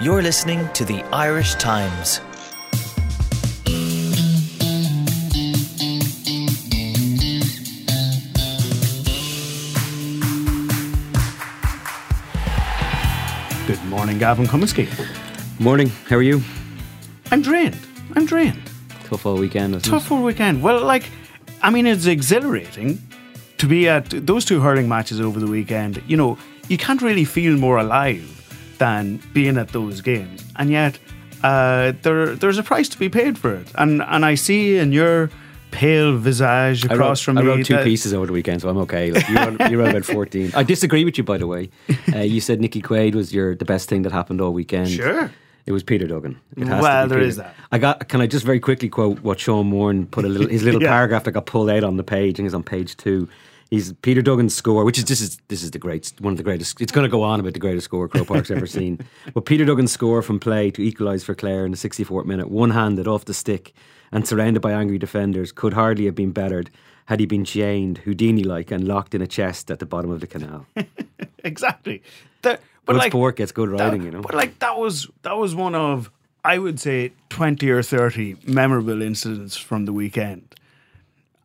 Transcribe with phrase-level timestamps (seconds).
[0.00, 2.20] You're listening to the Irish Times.
[13.66, 14.88] Good morning, Gavin Comiskey.
[15.58, 16.42] Morning, how are you?
[17.32, 17.76] I'm drained.
[18.14, 18.62] I'm drained.
[19.02, 20.62] Tough all weekend, wasn't Tough all weekend.
[20.62, 21.10] Well, like,
[21.60, 23.02] I mean, it's exhilarating
[23.56, 26.00] to be at those two hurling matches over the weekend.
[26.06, 26.38] You know,
[26.68, 28.37] you can't really feel more alive
[28.78, 30.98] than being at those games, and yet
[31.42, 33.70] uh, there there's a price to be paid for it.
[33.76, 35.30] And and I see in your
[35.70, 39.10] pale visage across wrote, from I wrote two pieces over the weekend, so I'm okay.
[39.10, 40.52] Like, you, wrote, you wrote about 14.
[40.56, 41.70] I disagree with you, by the way.
[42.14, 44.88] Uh, you said Nicky Quaid was your the best thing that happened all weekend.
[44.88, 45.30] Sure.
[45.66, 46.40] It was Peter Duggan.
[46.56, 47.28] It has Well, to be there Peter.
[47.28, 47.54] is that.
[47.70, 48.08] I got.
[48.08, 50.88] Can I just very quickly quote what Sean Moran put a little his little Yeah.
[50.88, 52.34] paragraph that got pulled out on the page.
[52.34, 53.28] I think it's on page two.
[53.70, 56.42] He's Peter Duggan's score, which is this is this is the great one of the
[56.42, 56.80] greatest.
[56.80, 58.98] It's going to go on about the greatest score Croke Park's ever seen.
[59.34, 62.70] But Peter Duggan's score from play to equalise for Clare in the 64th minute, one
[62.70, 63.74] handed off the stick
[64.10, 66.70] and surrounded by angry defenders, could hardly have been bettered
[67.06, 70.20] had he been chained Houdini like and locked in a chest at the bottom of
[70.20, 70.64] the canal.
[71.44, 72.02] exactly.
[72.42, 74.22] The- but Good like, sport gets good that- riding, you know.
[74.22, 76.10] But like that was that was one of
[76.42, 80.54] I would say twenty or thirty memorable incidents from the weekend,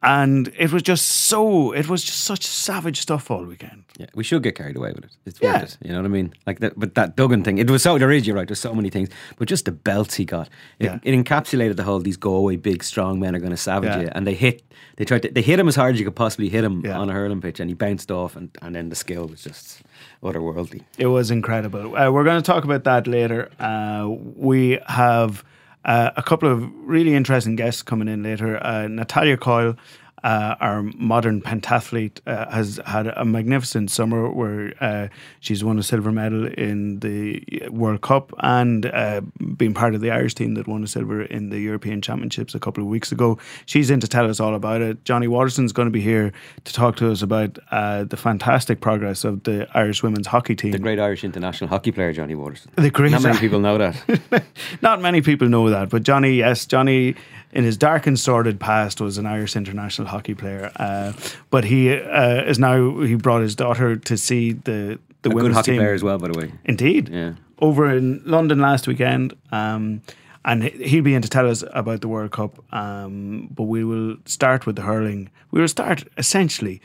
[0.03, 3.83] and it was just so it was just such savage stuff all weekend.
[3.97, 5.11] Yeah, we should get carried away with it.
[5.25, 5.53] It's Yeah.
[5.61, 5.87] worth it.
[5.87, 6.33] You know what I mean?
[6.47, 8.25] Like that, but that Duggan thing, it was so there is.
[8.27, 8.47] You're right.
[8.47, 10.47] There's so many things, but just the belts he got,
[10.79, 10.99] it, Yeah.
[11.03, 11.99] it encapsulated the whole.
[11.99, 14.01] These go away big strong men are going to savage Yeah.
[14.01, 14.63] you, and they hit.
[14.97, 15.29] They tried to.
[15.31, 16.97] They hit him as hard as you could possibly hit him Yeah.
[16.99, 19.81] on a hurling pitch, and he bounced off, and, and then the skill was just
[20.23, 20.81] otherworldly.
[20.97, 21.95] It was incredible.
[21.95, 23.49] Uh, we're going to talk about that later.
[23.59, 25.43] Uh, we have
[25.85, 28.63] uh, a couple of really interesting guests coming in later.
[28.63, 29.75] Uh, Natalia Coyle,
[30.23, 35.07] uh, our modern pentathlete, uh, has had a magnificent summer where uh,
[35.39, 39.21] she's won a silver medal in the World Cup and uh,
[39.57, 42.59] been part of the Irish team that won a silver in the European Championships a
[42.59, 43.37] couple of weeks ago.
[43.65, 45.03] She's in to tell us all about it.
[45.05, 46.31] Johnny Watterson's going to be here
[46.63, 50.71] to talk to us about uh, the fantastic progress of the Irish women's hockey team.
[50.71, 52.71] The great Irish international hockey player Johnny Watterson.
[52.75, 54.43] The great- Not many people know that.
[54.81, 57.15] Not many people know that, but Johnny, yes, Johnny,
[57.53, 60.71] in his dark and sordid past, was an Irish international hockey player.
[60.75, 61.13] Uh,
[61.49, 65.35] but he uh, is now he brought his daughter to see the the A good
[65.35, 65.79] women's hockey team.
[65.79, 66.51] player as well, by the way.
[66.65, 67.33] Indeed, Yeah.
[67.59, 69.33] over in London last weekend.
[69.51, 70.01] Um,
[70.45, 72.61] and he- he'll be in to tell us about the World Cup.
[72.73, 75.29] Um, but we will start with the hurling.
[75.51, 76.81] We will start essentially.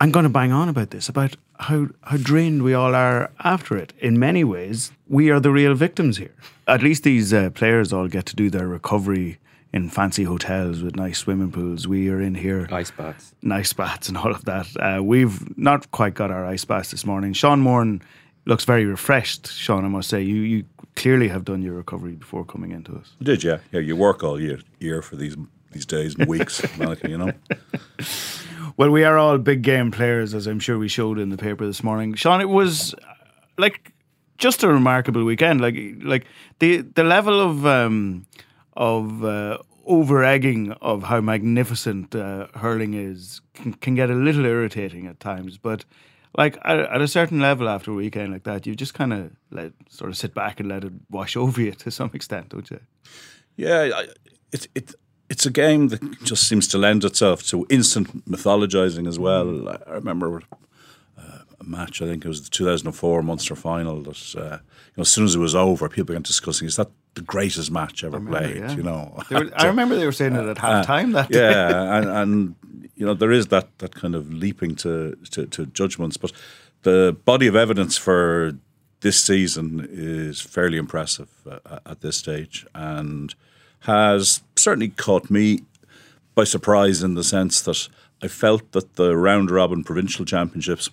[0.00, 3.76] I'm going to bang on about this about how how drained we all are after
[3.78, 3.92] it.
[4.00, 6.34] In many ways, we are the real victims here.
[6.66, 9.38] At least these uh, players all get to do their recovery
[9.74, 11.86] in fancy hotels with nice swimming pools.
[11.88, 13.34] We are in here Ice baths.
[13.42, 14.66] nice baths and all of that.
[14.78, 17.32] Uh, we've not quite got our ice baths this morning.
[17.34, 18.00] Sean Moran
[18.46, 19.50] looks very refreshed.
[19.52, 20.64] Sean, I must say, you you
[20.96, 23.12] clearly have done your recovery before coming into us.
[23.18, 23.58] You did, yeah.
[23.72, 25.36] Yeah, you work all year, year for these
[25.72, 27.32] these days and weeks, Malachy, you know.
[28.76, 31.66] Well, we are all big game players, as I'm sure we showed in the paper
[31.66, 32.14] this morning.
[32.14, 32.98] Sean, it was uh,
[33.58, 33.92] like
[34.38, 35.60] just a remarkable weekend.
[35.60, 36.26] Like like
[36.60, 38.26] the the level of um,
[38.76, 44.44] of uh, over egging of how magnificent uh, hurling is can, can get a little
[44.44, 45.84] irritating at times, but.
[46.36, 49.30] Like at, at a certain level, after a weekend like that, you just kind of
[49.52, 52.68] let sort of sit back and let it wash over you to some extent, don't
[52.72, 52.80] you?
[53.54, 54.06] Yeah, I,
[54.50, 54.94] it, it,
[55.30, 59.68] it's a game that just seems to lend itself to instant mythologizing as well.
[59.68, 60.42] I I remember
[61.18, 65.02] uh, a match, I think it was the 2004 Munster final, that uh, you know,
[65.02, 68.20] as soon as it was over, people began discussing, is that the greatest match ever
[68.20, 68.56] played?
[68.56, 68.72] yeah.
[68.74, 71.40] You know, were, I remember they were saying it at uh, half time that day.
[71.40, 72.54] yeah, and, and
[72.94, 76.32] you know there is that that kind of leaping to, to to judgments, but
[76.82, 78.52] the body of evidence for
[79.00, 83.34] this season is fairly impressive uh, uh at this stage, and
[83.80, 85.60] has certainly caught me
[86.34, 87.88] by surprise in the sense that
[88.22, 90.88] I felt that the round robin provincial championships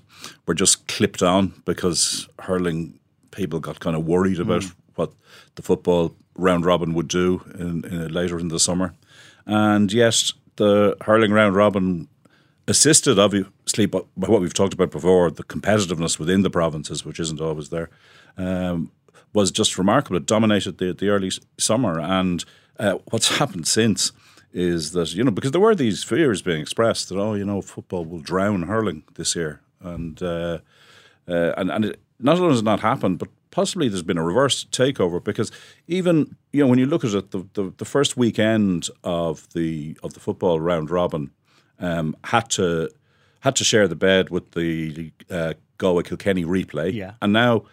[0.45, 2.99] were just clipped on because hurling
[3.31, 4.69] people got kind of worried about hmm.
[5.01, 5.13] What
[5.55, 8.93] the football round robin would do in, in later in the summer,
[9.45, 12.07] and yes, the hurling round robin
[12.67, 17.41] assisted obviously by what we've talked about before, the competitiveness within the provinces, which isn't
[17.41, 17.89] always there,
[18.37, 18.91] um,
[19.33, 20.17] was just remarkable.
[20.17, 22.43] It dominated the, the early summer, and
[22.79, 24.11] uh, what's happened since
[24.53, 27.61] is that you know because there were these fears being expressed that oh you know
[27.61, 30.59] football will drown hurling this year, and uh,
[31.27, 34.23] uh, and and it, not only has it not happened, but possibly there's been a
[34.23, 35.51] reverse takeover because
[35.87, 39.97] even you know when you look at it, the, the, the first weekend of the
[40.03, 41.31] of the football round robin
[41.79, 42.89] um, had to
[43.41, 47.13] had to share the bed with the uh, Galway Kilkenny replay, Yeah.
[47.21, 47.63] and now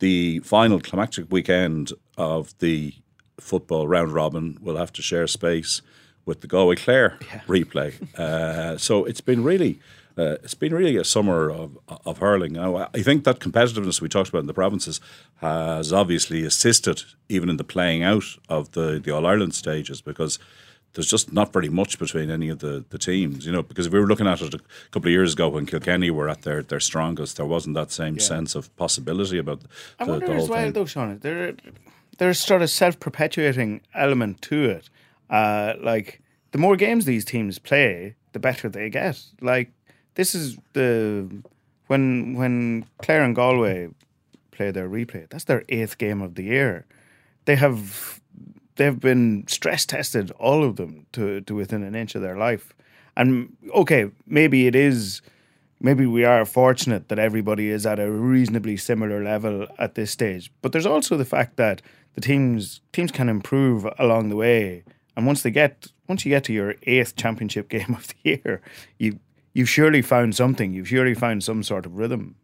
[0.00, 2.92] the final climactic weekend of the
[3.40, 5.82] football round robin will have to share space
[6.26, 7.92] with the Galway Clare replay.
[8.18, 9.78] Uh, so it's been really.
[10.16, 11.76] Uh, it's been really a summer of,
[12.06, 12.52] of hurling.
[12.52, 15.00] Now, I think that competitiveness we talked about in the provinces
[15.36, 20.38] has obviously assisted even in the playing out of the, the All Ireland stages because
[20.94, 23.62] there's just not very much between any of the, the teams, you know.
[23.62, 24.60] Because if we were looking at it a
[24.92, 28.18] couple of years ago when Kilkenny were at their, their strongest, there wasn't that same
[28.20, 29.68] sense of possibility about the,
[29.98, 30.72] I wonder the whole as well, thing.
[30.72, 31.54] though, Sean, there,
[32.18, 34.88] there's sort of self perpetuating element to it.
[35.28, 36.22] Uh, like,
[36.52, 39.20] the more games these teams play, the better they get.
[39.40, 39.72] Like,
[40.14, 41.28] this is the.
[41.86, 43.90] When, when Clare and Galway
[44.50, 46.86] play their replay, that's their eighth game of the year.
[47.44, 48.22] They have
[48.76, 52.74] they've been stress tested, all of them, to, to within an inch of their life.
[53.16, 55.22] And okay, maybe it is,
[55.80, 60.50] maybe we are fortunate that everybody is at a reasonably similar level at this stage.
[60.62, 61.82] But there's also the fact that
[62.14, 64.84] the teams teams can improve along the way,
[65.16, 68.62] and once they get once you get to your eighth championship game of the year,
[68.98, 69.18] you
[69.54, 70.74] you've surely found something.
[70.74, 72.36] You've surely found some sort of rhythm.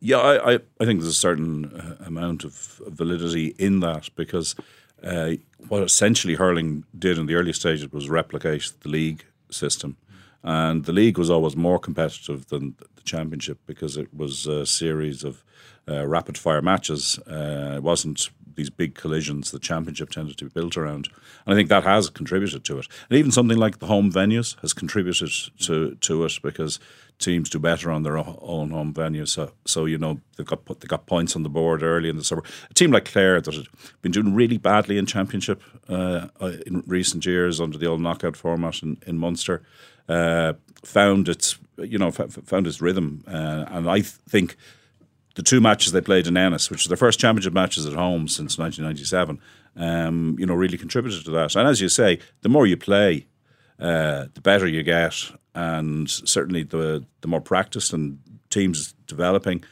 [0.00, 4.56] Yeah, I, I, I think there's a certain uh, amount of validity in that because
[5.02, 5.32] uh,
[5.68, 9.96] what essentially hurling did in the early stages was replicate the league system.
[10.42, 15.24] And the league was always more competitive than the championship because it was a series
[15.24, 15.44] of
[15.88, 17.18] uh, rapid fire matches.
[17.26, 21.08] Uh, it wasn't these big collisions the championship tended to be built around.
[21.46, 22.88] And I think that has contributed to it.
[23.08, 26.80] And even something like the home venues has contributed to, to it because
[27.20, 29.28] teams do better on their own home venues.
[29.28, 32.16] So, so you know they've got put, they got points on the board early in
[32.16, 32.42] the summer.
[32.68, 33.68] A team like Clare that had
[34.02, 38.36] been doing really badly in championship uh, uh, in recent years under the old knockout
[38.36, 39.62] format in, in Munster
[40.08, 44.56] uh, found its you know found its rhythm, uh, and I th- think
[45.38, 48.26] the two matches they played in Ennis, which are their first championship matches at home
[48.26, 49.38] since 1997,
[49.76, 51.54] um, you know, really contributed to that.
[51.54, 53.26] And as you say, the more you play,
[53.78, 55.14] uh, the better you get,
[55.54, 58.18] and certainly the the more practice and
[58.50, 59.62] teams developing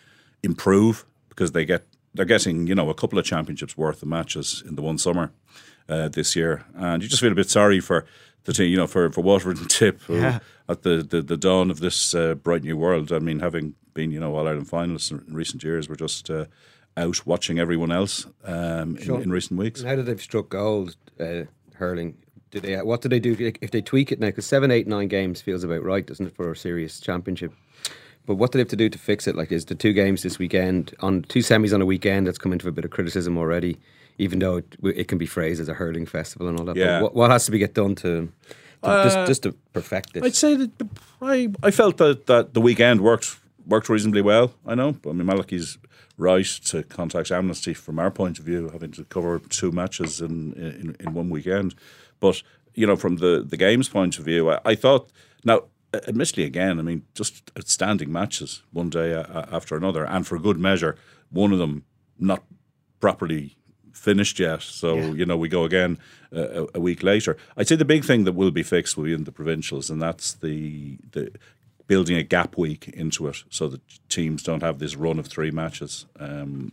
[0.45, 1.83] improve because they get
[2.15, 5.33] they're getting you know a couple of championships worth of matches in the one summer
[5.89, 8.07] uh, this year, and you just feel a bit sorry for
[8.45, 10.39] the team, you know, for for Waterford and Tip Yeah.
[10.69, 13.11] at the, the the dawn of this uh, bright new world.
[13.13, 16.31] I mean, having been you know All Ireland finalists in, in recent years, we're just
[16.31, 16.45] uh,
[16.97, 19.21] out watching everyone else um, in, Sure.
[19.21, 19.83] in recent weeks.
[19.83, 21.43] How that they've struck gold, uh,
[21.75, 22.17] hurling,
[22.53, 22.77] do they?
[22.77, 24.29] What do they do if they tweak it now?
[24.29, 27.53] Because seven, eight, nine games feels about right, doesn't it, for a serious championship?
[28.27, 29.37] But what do they have to do to fix it?
[29.37, 32.53] Like, is the two games this weekend on two semis on a weekend that's come
[32.53, 33.79] into a bit of criticism already,
[34.19, 36.75] even though it, it can be phrased as a hurling festival and all that.
[36.75, 37.03] But Yeah.
[37.03, 38.29] what, what has to be get done to,
[38.83, 40.25] to just, just to perfect it?
[40.25, 40.71] I'd say that
[41.23, 44.55] I, I felt that, that the weekend worked worked reasonably well.
[44.65, 44.97] I know.
[45.09, 45.79] I mean, Malachy's
[46.17, 50.53] right to contact amnesty from our point of view, having to cover two matches in
[50.55, 51.75] in, in one weekend.
[52.21, 52.43] But
[52.75, 55.11] you know, from the, the games point of view, I, I thought
[55.45, 55.63] now.
[56.09, 60.97] Admittedly, again, I mean, just outstanding matches one day after another, and for good measure,
[61.31, 61.85] one of them
[62.19, 62.43] not
[63.01, 63.57] properly
[63.93, 64.63] finished yet.
[64.63, 65.99] So you know, we go again
[66.35, 67.37] uh, a, a week later.
[67.57, 70.03] I'd say the big thing that will be fixed will be in the provincials, and
[70.03, 71.33] that's the the
[71.87, 75.51] building a gap week into it, so that teams don't have this run of three
[75.51, 76.07] matches.
[76.19, 76.73] Um,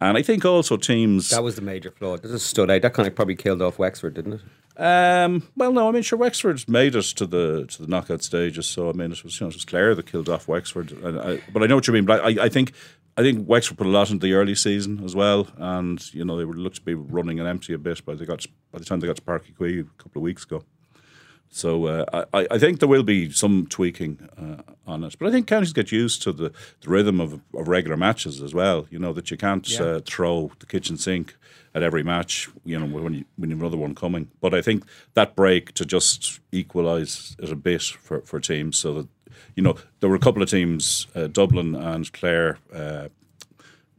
[0.00, 1.30] and I think also teams.
[1.30, 2.16] that was the major flaw.
[2.16, 2.82] That just stood out.
[2.82, 4.40] That kind of probably killed off Wexford, didn't it?
[4.76, 8.66] Um, well, no, I mean, sure, Wexford made us to the to the knockout stages.
[8.66, 10.92] So I mean, it was you know it was Clare that killed off Wexford.
[10.92, 12.06] And I, but I know what you mean.
[12.06, 12.72] But I, I think
[13.18, 16.38] I think Wexford put a lot into the early season as well, and you know
[16.38, 18.02] they were looked to be running an empty a bit.
[18.06, 20.22] But they got by the time they got to Páirc Uí Chaoimh a couple of
[20.22, 20.64] weeks ago.
[21.50, 25.32] So uh, I, I think there will be some tweaking uh, on it, but I
[25.32, 28.86] think counties get used to the, the rhythm of, of regular matches as well.
[28.88, 31.34] You know that you can't uh, throw the kitchen sink
[31.74, 32.48] at every match.
[32.64, 34.30] You know when you when you have another one coming.
[34.40, 38.94] But I think that break to just equalise it a bit for, for teams, so
[38.94, 39.08] that
[39.56, 42.58] you know there were a couple of teams, uh, Dublin and Clare.
[42.72, 43.08] Uh,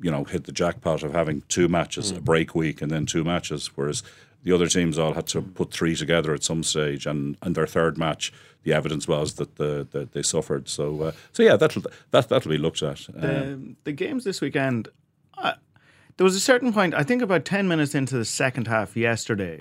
[0.03, 3.23] you know, hit the jackpot of having two matches, a break week, and then two
[3.23, 3.69] matches.
[3.75, 4.01] Whereas
[4.43, 7.67] the other teams all had to put three together at some stage, and, and their
[7.67, 8.33] third match,
[8.63, 10.67] the evidence was that the, that they suffered.
[10.69, 13.07] So, uh, so yeah, that'll that that'll be looked at.
[13.15, 14.87] Um, Um, the games this weekend,
[15.37, 15.53] uh,
[16.17, 19.59] there was a certain point, I think about 10 minutes into the second half yesterday,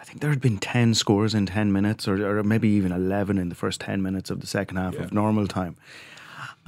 [0.00, 3.38] I think there had been 10 scores in 10 minutes, or, or maybe even 11
[3.38, 5.76] in the first 10 minutes of the second half of normal time.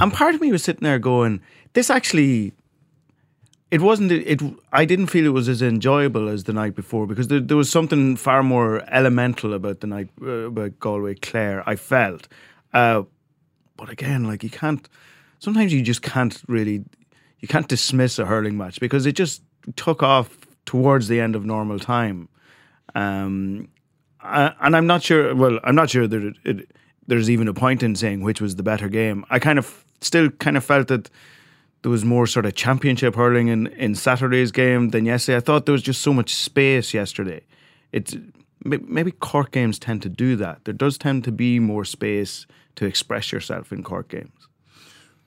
[0.01, 1.41] And part of me was sitting there going,
[1.73, 2.53] this actually.
[3.71, 4.13] It wasn't.
[4.13, 4.41] It.
[4.73, 7.71] I didn't feel it was as enjoyable as the night before because there, there was
[7.71, 11.63] something far more elemental about the night uh, about Galway Clare.
[11.69, 12.29] I felt,
[12.73, 13.03] uh,
[13.77, 14.89] but again, like you can't.
[15.39, 16.85] Sometimes you just can't really.
[17.41, 19.43] you can't dismiss a hurling match because it just
[19.77, 22.29] took off towards the end of normal time.
[22.95, 23.69] Um,
[24.23, 25.35] and I'm not sure.
[25.35, 26.71] Well, I'm not sure that it, it,
[27.07, 29.25] there's even a point in saying which was the better game.
[29.31, 31.11] I kind of still kind of felt that
[31.83, 35.37] there was more sort of championship hurling in, in Saturday's game than yesterday.
[35.37, 37.43] I thought there was just so much space yesterday.
[37.93, 38.17] It's
[38.65, 40.65] maybe Cork games tend to do that.
[40.65, 44.49] There does tend to be more space to express yourself in Cork games.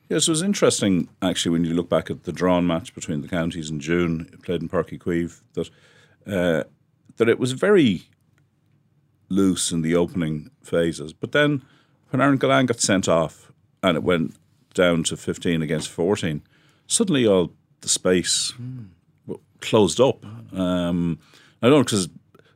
[0.09, 3.29] Yes, it was interesting actually when you look back at the drawn match between the
[3.29, 5.69] counties in June, played in Páirc Uí that
[6.27, 6.63] uh,
[7.15, 8.03] that it was very
[9.29, 11.13] loose in the opening phases.
[11.13, 11.63] But then
[12.09, 14.35] when Aaron Gillane got sent off and it went
[14.73, 16.41] down to 15 against 14,
[16.87, 17.51] suddenly all
[17.81, 18.87] the space mm.
[19.59, 20.25] closed up.
[20.53, 21.19] Um,
[21.61, 22.09] I don't know because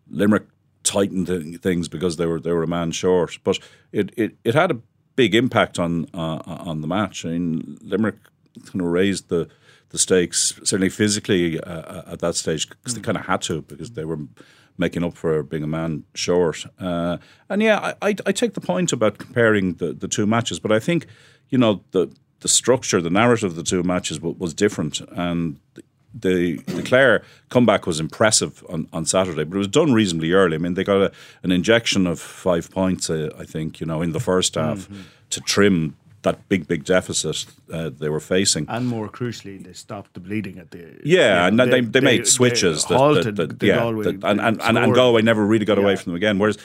[0.09, 0.45] Limerick
[0.83, 3.59] tightened things because they were they were a man short, but
[3.91, 4.79] it, it, it had a
[5.15, 7.25] big impact on uh, on the match.
[7.25, 8.17] I mean, Limerick
[8.65, 9.49] kind of raised the
[9.89, 13.91] the stakes certainly physically uh, at that stage because they kind of had to because
[13.91, 14.19] they were
[14.77, 16.65] making up for being a man short.
[16.79, 17.17] Uh,
[17.49, 20.71] and yeah, I, I, I take the point about comparing the, the two matches, but
[20.71, 21.07] I think
[21.49, 25.59] you know the the structure, the narrative of the two matches was, was different, and
[26.13, 30.55] the the Clare comeback was impressive on, on Saturday, but it was done reasonably early.
[30.55, 31.11] I mean, they got a,
[31.43, 35.01] an injection of five points, uh, I think, you know, in the first half mm-hmm.
[35.31, 38.65] to trim that big, big deficit uh, they were facing.
[38.67, 40.99] And more crucially, they stopped the bleeding at the.
[41.03, 42.85] Yeah, you know, and they, they, they, made switches.
[42.85, 45.77] They halted that, that, that, yeah, Galway, and, and, and, and, Galway never really got
[45.77, 45.83] yeah.
[45.83, 46.39] away from them again.
[46.39, 46.57] Whereas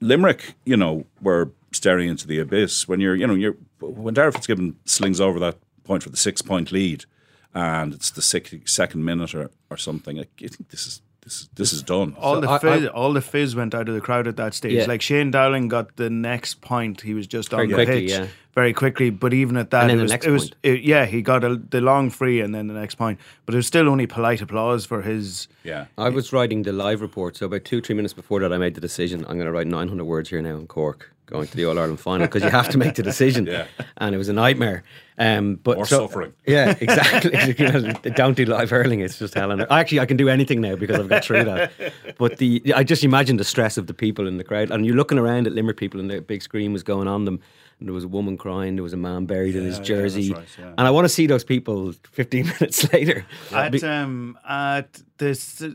[0.00, 2.88] Limerick, you know, were staring into the abyss.
[2.88, 3.56] When you're, you know, you're
[3.90, 7.04] when Darragh Fitzgibbon slings over that point for the six point lead,
[7.54, 10.18] and it's the second minute or, or something.
[10.18, 12.14] I think this is this this is done.
[12.18, 14.36] All so the fizz, I, I, all the fizz went out of the crowd at
[14.36, 14.72] that stage.
[14.72, 14.86] Yeah.
[14.86, 17.00] Like Shane Dowling got the next point.
[17.00, 18.26] He was just very on the quickly, pitch yeah.
[18.54, 19.10] very quickly.
[19.10, 22.10] But even at that, it was, it was it, yeah, he got a, the long
[22.10, 23.18] free and then the next point.
[23.46, 25.48] But it was still only polite applause for his.
[25.62, 28.58] Yeah, I was writing the live report, so about two three minutes before that, I
[28.58, 29.24] made the decision.
[29.26, 32.00] I'm going to write 900 words here now in Cork going to the All Ireland
[32.00, 33.46] final because you have to make the decision.
[33.50, 33.66] yeah.
[33.96, 34.82] And it was a nightmare.
[35.16, 36.32] Um, but More so, suffering.
[36.46, 37.52] Yeah, exactly.
[38.16, 39.00] don't do live hurling.
[39.00, 39.50] It's just hell.
[39.50, 41.72] And actually, I can do anything now because I've got through that.
[42.18, 44.96] But the I just imagine the stress of the people in the crowd, and you're
[44.96, 47.40] looking around at Limerick people, and the big screen was going on them.
[47.78, 48.76] And there was a woman crying.
[48.76, 50.74] There was a man buried yeah, in his jersey, yeah, right, yeah.
[50.78, 53.26] and I want to see those people 15 minutes later.
[53.52, 55.70] At um, at this uh,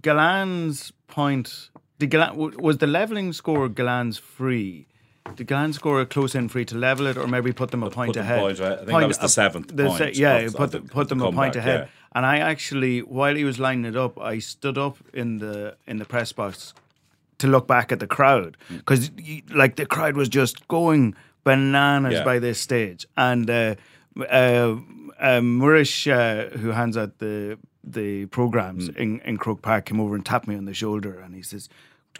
[0.00, 1.70] Gillane's point,
[2.06, 4.86] Gillane, was the leveling score Gillane's free
[5.36, 7.90] did Gillane score a close in free to level it, or maybe put them a
[7.90, 8.40] point put ahead?
[8.40, 10.16] Point, I think point, that was the seventh the point.
[10.16, 11.80] Yeah, of, put, the, put them a point ahead.
[11.80, 11.86] Yeah.
[12.12, 15.98] And I actually, while he was lining it up, I stood up in the in
[15.98, 16.74] the press box
[17.38, 19.54] to look back at the crowd because, mm.
[19.54, 21.14] like, the crowd was just going
[21.44, 22.24] bananas yeah.
[22.24, 23.74] by this stage, and uh,
[24.30, 24.76] uh,
[25.18, 28.96] uh, Murish, uh, who hands out the the programs mm.
[28.96, 31.68] in, in Croke Park, came over and tapped me on the shoulder, and he says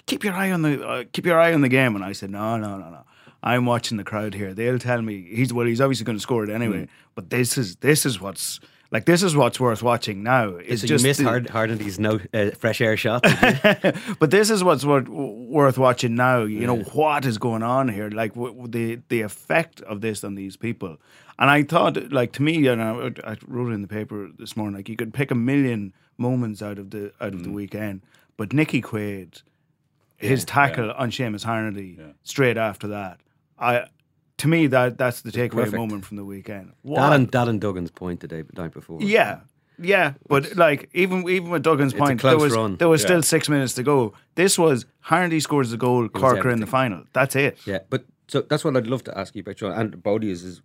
[0.07, 1.95] keep your eye on the uh, keep your eye on the game.
[1.95, 3.05] And I said, no, no, no, no.
[3.43, 4.53] I'm watching the crowd here.
[4.53, 5.67] They'll tell me he's well.
[5.67, 6.83] He's obviously going to score it anyway.
[6.83, 6.89] Mm.
[7.15, 10.57] But this is this is what's like this is what's worth watching now.
[10.57, 13.23] It's so just you miss Hard, Harnedy's no uh, fresh air shot.
[14.19, 16.43] but this is what's worth, worth watching now.
[16.43, 16.67] You yeah.
[16.67, 20.57] know what is going on here, like w- the the effect of this on these
[20.57, 20.99] people.
[21.39, 24.77] And I thought, like to me, you know, I wrote in the paper this morning.
[24.77, 27.45] Like you could pick a million moments out of the out of mm.
[27.45, 28.03] the weekend,
[28.37, 29.43] but Nicky Quaid
[30.21, 30.93] his tackle yeah.
[30.93, 32.13] on Seamus Harnedy yeah.
[32.23, 33.21] straight after that.
[33.59, 33.87] I
[34.39, 36.73] to me that that's the takeaway moment from the weekend.
[36.83, 36.97] What?
[36.97, 39.01] That and that and Duggan's point the day the night before.
[39.01, 39.41] Yeah.
[39.83, 42.77] Yeah, but like even even with Duggan's point, there was run.
[42.77, 43.07] there was yeah.
[43.07, 44.13] still six minutes to go.
[44.35, 47.05] This was Harnedy scores the goal, Cork are in the final.
[47.15, 47.59] That's it.
[47.65, 49.73] Yeah, but so that's what I'd love to ask you about, John.
[49.73, 50.61] And Bodie is, is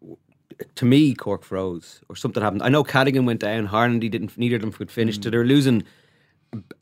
[0.76, 2.62] to me, Cork froze or something happened.
[2.62, 4.38] I know Cadogan went down, Harnedy didn't.
[4.38, 5.18] Neither of them could finish.
[5.18, 5.24] Mm.
[5.24, 5.84] So they're losing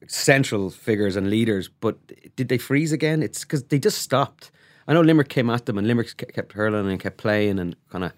[0.07, 1.97] central figures and leaders, but
[2.35, 3.23] did they freeze again?
[3.23, 4.51] It's because they just stopped.
[4.87, 8.03] I know Limerick came at them and Limerick kept hurling and kept playing and kind
[8.05, 8.13] of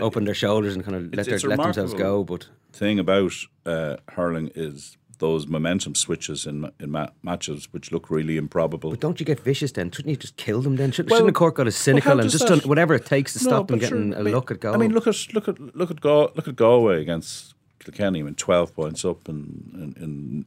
[0.00, 2.24] opened their shoulders and kind of let, their, let themselves go.
[2.24, 3.32] But thing about
[3.66, 8.90] uh, hurling is those momentum switches in in ma- matches which look really improbable.
[8.90, 9.90] But don't you get vicious then?
[9.90, 10.92] Shouldn't you just kill them then?
[10.92, 13.32] Shouldn't, well, shouldn't the court got as cynical well, and just done whatever it takes
[13.32, 14.74] to no, stop them getting sure, a look at goal?
[14.74, 18.20] I mean, look at look at look at Go, look at Galway against Kilkenny.
[18.20, 20.44] I mean, twelve points up in, in, in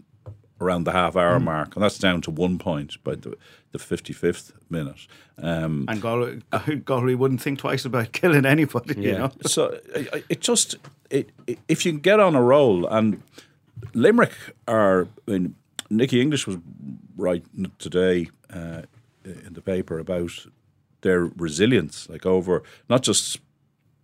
[0.62, 1.44] around the half hour mm.
[1.44, 3.36] mark, and that's down to one point by the
[3.72, 5.08] the fifty fifth minute.
[5.42, 6.42] Um, and Galway,
[6.86, 8.96] Galway wouldn't think twice about killing anybody.
[9.02, 9.12] Yeah.
[9.12, 10.76] You know, so it, it just
[11.10, 11.30] it,
[11.68, 13.22] if you get on a roll, and
[13.94, 14.34] Limerick
[14.68, 15.08] are.
[15.28, 15.56] I mean,
[15.90, 16.58] Nicky English was
[17.18, 17.44] right
[17.78, 18.84] today uh,
[19.26, 20.32] in the paper about
[21.02, 23.40] their resilience, like over not just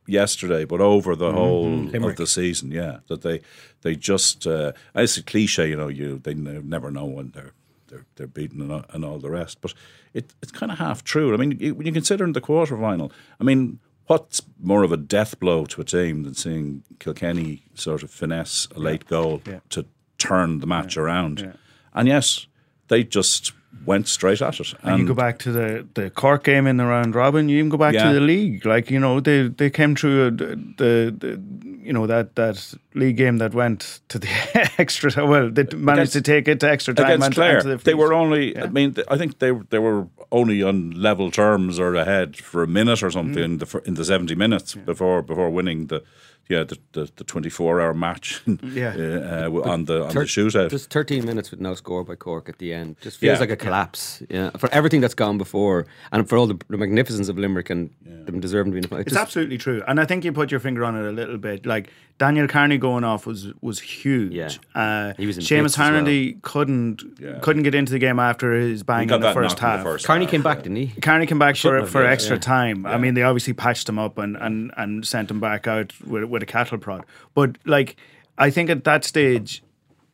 [0.08, 2.72] yesterday, but over the whole of the season.
[2.72, 3.42] Yeah, that they
[3.82, 5.88] they just uh, it's a cliche, you know.
[5.88, 7.54] You they never know when they're
[7.88, 9.74] they're they're beaten and all, and all the rest, but
[10.14, 11.34] it, it's kind of half true.
[11.34, 13.80] I mean, you, when you consider in the quarter final, I mean.
[14.10, 18.66] What's more of a death blow to a team than seeing Kilkenny sort of finesse
[18.74, 19.60] a late goal Yeah.
[19.72, 19.86] to
[20.18, 21.58] turn the match around?
[21.94, 22.48] And yes,
[22.88, 23.52] they just
[23.86, 24.74] went straight at it.
[24.84, 27.50] And you go back to the, the Cork game in the round robin.
[27.50, 28.08] You even go back Yeah.
[28.08, 28.66] to the league.
[28.66, 31.42] Like you know, they they came through uh, the, the
[31.82, 34.28] you know that that league game that went to the
[34.78, 35.26] extra.
[35.26, 37.06] Well, they managed Against- to take it to extra time.
[37.06, 37.54] against and- Clare.
[37.58, 38.58] and to the they were only.
[38.58, 42.68] I mean, I think they they were only on level terms or ahead for a
[42.68, 43.46] minute or something Mm.
[43.46, 46.04] in the in the seventy minutes before before winning the
[46.50, 48.42] yeah the the, the twenty four hour match.
[48.64, 48.94] Yeah.
[48.98, 50.70] uh, uh, on the on Thir- the shootout.
[50.70, 52.96] Just 13 minutes with no score by Cork at the end.
[53.02, 53.40] Just feels Yeah.
[53.40, 54.22] like a collapse.
[54.30, 54.50] Yeah.
[54.58, 57.90] For everything that's gone before and for all the, the magnificence of Limerick and
[58.26, 59.02] them deserving to be in the final.
[59.08, 61.66] It's absolutely true, and I think you put your finger on it a little bit.
[61.66, 61.90] Like
[62.20, 64.34] Daniel Kearney going off was was huge.
[64.34, 64.50] Yeah.
[64.76, 66.34] Uh, He was in Seamus bits as well.
[66.42, 67.40] Couldn't Yeah.
[67.42, 69.80] couldn't get into the game after his bang in the first half.
[69.80, 70.64] the first Kearney half, came back, yeah.
[70.64, 71.02] didn't he?
[71.02, 72.42] Kearney came back for for yeah, extra yeah.
[72.42, 72.86] time.
[72.86, 76.24] I mean, they obviously patched him up and, and, and sent him back out with,
[76.26, 77.06] with a cattle prod.
[77.34, 77.96] But like,
[78.38, 79.64] I think at that stage,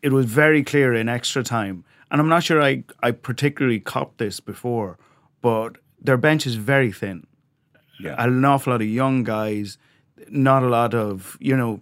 [0.02, 4.18] it was very clear in extra time, and I'm not sure I I particularly copped
[4.18, 4.98] this before,
[5.42, 7.26] but their bench is very thin.
[8.00, 8.16] yeah.
[8.18, 9.78] An awful lot of young guys,
[10.30, 11.82] not a lot of you know.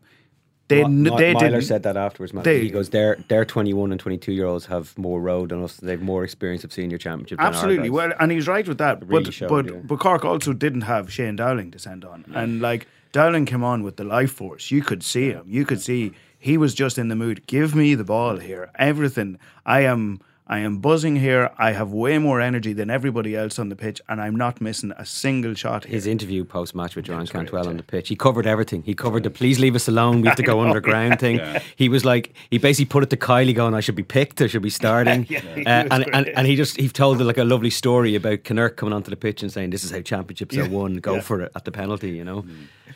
[0.67, 2.45] They Mi- they Meyler didn't said that afterwards, Matt.
[2.45, 5.75] they- he goes, their, their 21 and 22 year olds have more road than us.
[5.75, 7.89] They have more experience of senior championship Absolutely.
[7.89, 9.05] Well, and he's right with that.
[9.05, 9.81] really but showed, but yeah.
[9.83, 13.83] but Cork also didn't have Shane Dowling to send on, and like Dowling came on
[13.83, 14.71] with the life force.
[14.71, 15.45] You could see him.
[15.47, 17.45] You could see he was just in the mood.
[17.45, 18.71] Give me the ball here.
[18.75, 19.37] Everything.
[19.65, 20.19] I am.
[20.51, 21.49] I am buzzing here.
[21.57, 24.91] I have way more energy than everybody else on the pitch, and I'm not missing
[24.97, 25.93] a single shot here.
[25.93, 28.09] his interview post match with John great, Cantwell on the pitch.
[28.09, 28.83] He covered everything.
[28.83, 30.19] He covered the please leave us alone.
[30.21, 31.39] We have to go underground thing.
[31.77, 34.47] He was like he basically put it to Kiely going, I should be picked, I
[34.47, 35.25] should be starting.
[35.31, 38.43] Yeah, Uh, and, great, and and he just he told like a lovely story about
[38.43, 40.95] Kinnerk coming onto the pitch and saying this is how championships are won.
[40.95, 41.19] Go yeah.
[41.21, 41.23] Mm.
[41.23, 42.09] for it at the penalty.
[42.09, 42.45] You know,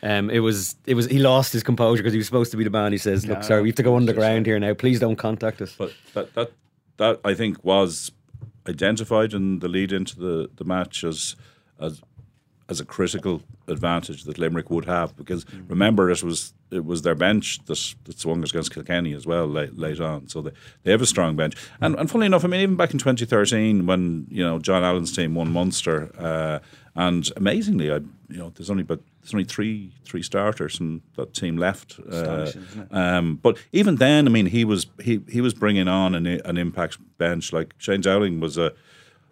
[0.02, 2.64] um, it was it was he lost his composure because he was supposed to be
[2.64, 2.92] the man.
[2.92, 4.74] He says, look, Yeah, sorry, we have to go underground here now.
[4.74, 5.74] Please don't contact us.
[5.78, 6.50] But that that
[6.96, 8.12] that I think was
[8.68, 11.36] identified in the lead into the, the match as
[11.78, 12.00] as
[12.68, 17.14] as a critical advantage that Limerick would have because remember it was it was their
[17.14, 20.26] bench that, that swung against Kilkenny as well late, late on.
[20.26, 20.50] So they,
[20.82, 21.54] they have a strong bench.
[21.80, 25.14] And and funnily enough I mean even back in 2013 when you know John Allen's
[25.14, 26.58] team won Munster uh,
[26.94, 27.96] and amazingly I
[28.28, 32.14] you know there's only but there's only three three starters and that team left uh,
[32.14, 32.96] Astonishing, isn't it?
[32.96, 36.56] um, but even then, I mean, he was he he was bringing on an, an
[36.56, 37.52] impact bench.
[37.52, 38.72] Like Shane Dowling was a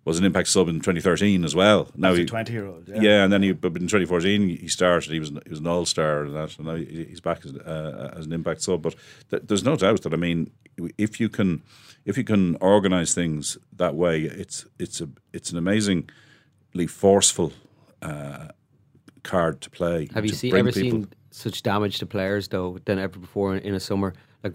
[0.05, 1.89] was an impact sub in 2013 as well.
[1.97, 3.01] Now As a 20-year-old, yeah.
[3.01, 3.25] yeah.
[3.25, 5.13] and then he but in 2014 he started.
[5.13, 8.15] He was he was an all star and that, and now he's back as, uh,
[8.17, 8.83] as an impact sub.
[8.83, 8.97] But
[9.31, 10.51] th- there's no doubt that I mean,
[10.99, 11.63] if you can
[12.05, 17.53] if you can organize things that way, it's it's a it's an amazingly forceful.
[18.03, 18.49] Uh,
[19.25, 22.49] card to play Have you to seen, bring ever people- seen such damage to players
[22.49, 24.15] though than ever before in, in a summer?
[24.45, 24.55] Like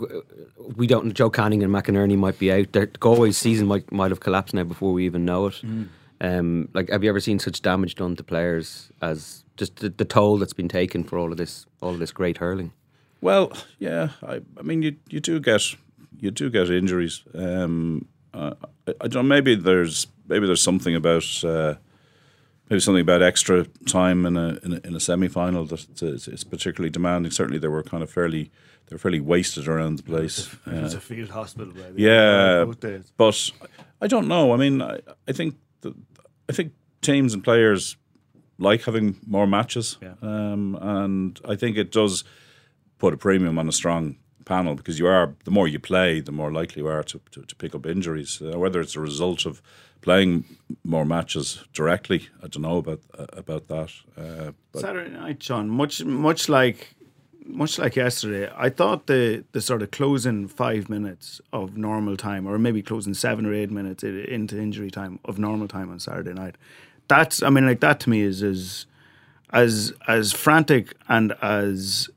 [0.76, 1.14] we don't.
[1.14, 2.72] Joe Canning and McInerney might be out.
[2.74, 5.56] Their Galway's season might might have collapsed now before we even know it.
[5.64, 5.88] Mm.
[6.22, 10.06] Um, like, have you ever seen such damage done to players as just the, the
[10.06, 12.72] toll that's been taken for all of this, all of this great hurling?
[13.22, 15.76] Well, yeah, I, I mean, you you do get
[16.20, 17.24] you do get injuries.
[17.34, 18.54] Um, uh,
[18.88, 19.28] I, I don't.
[19.28, 21.76] Maybe there's maybe there's something about uh,
[22.70, 26.28] maybe something about extra time in a in a, in a semi final that it's,
[26.28, 27.32] it's particularly demanding.
[27.32, 28.52] Certainly, they were kind of fairly
[28.88, 30.50] they're fairly wasted around the place.
[30.66, 31.74] It was Uh, a field hospital.
[31.74, 32.66] by the yeah,
[33.18, 33.52] but
[34.02, 34.54] I don't know.
[34.54, 35.94] I mean, I, I think that,
[36.50, 37.98] I think teams and players
[38.58, 40.14] like having more matches, Yeah.
[40.22, 42.24] um, and I think it does
[42.98, 46.32] put a premium on a strong panel because you are the more you play, the
[46.32, 48.42] more likely you are to to, to pick up injuries.
[48.42, 49.62] Uh, whether it's a result of
[50.02, 50.46] playing
[50.84, 53.92] more matches directly, I don't know about uh, about that.
[54.18, 55.70] Uh, Saturday night, John.
[55.70, 56.96] Much much like
[57.46, 62.48] much like yesterday, I thought the the sort of closing five minutes of normal time,
[62.48, 66.34] or maybe closing seven or eight minutes into injury time of normal time on Saturday
[66.34, 66.56] night.
[67.08, 68.86] That's I mean, like that to me is as
[69.52, 72.10] as as frantic and as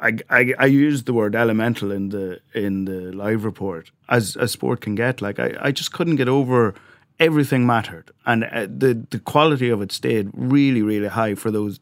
[0.00, 4.48] I, I, I used the word elemental in the in the live report as a
[4.48, 5.20] sport can get.
[5.20, 6.74] Like I, I just couldn't get over
[7.18, 11.80] everything mattered, and uh, the the quality of it stayed really really high for those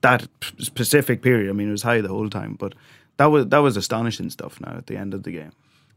[0.00, 0.28] that
[0.58, 1.50] specific period.
[1.50, 2.74] I mean, it was high the whole time, but
[3.16, 4.60] that was that was astonishing stuff.
[4.60, 5.52] Now at the end of the game,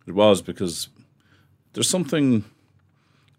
[0.07, 0.89] It was because
[1.73, 2.43] there's something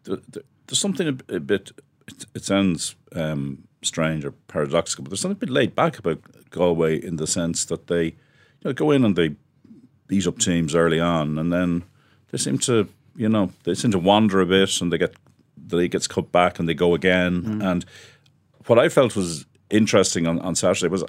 [0.05, 1.73] there- there- there's something a, a bit.
[2.09, 6.19] It, it sounds um, strange or paradoxical, but there's something a bit laid back about
[6.51, 8.15] Galway in the sense that they you
[8.65, 9.35] know, go in and they
[10.07, 11.83] beat up teams early on, and then
[12.31, 15.15] they seem to you know they seem to wander a bit, and they get
[15.67, 17.61] the league gets cut back, and they go again.
[17.63, 17.85] And
[18.67, 21.05] what I felt was interesting on, on Saturday was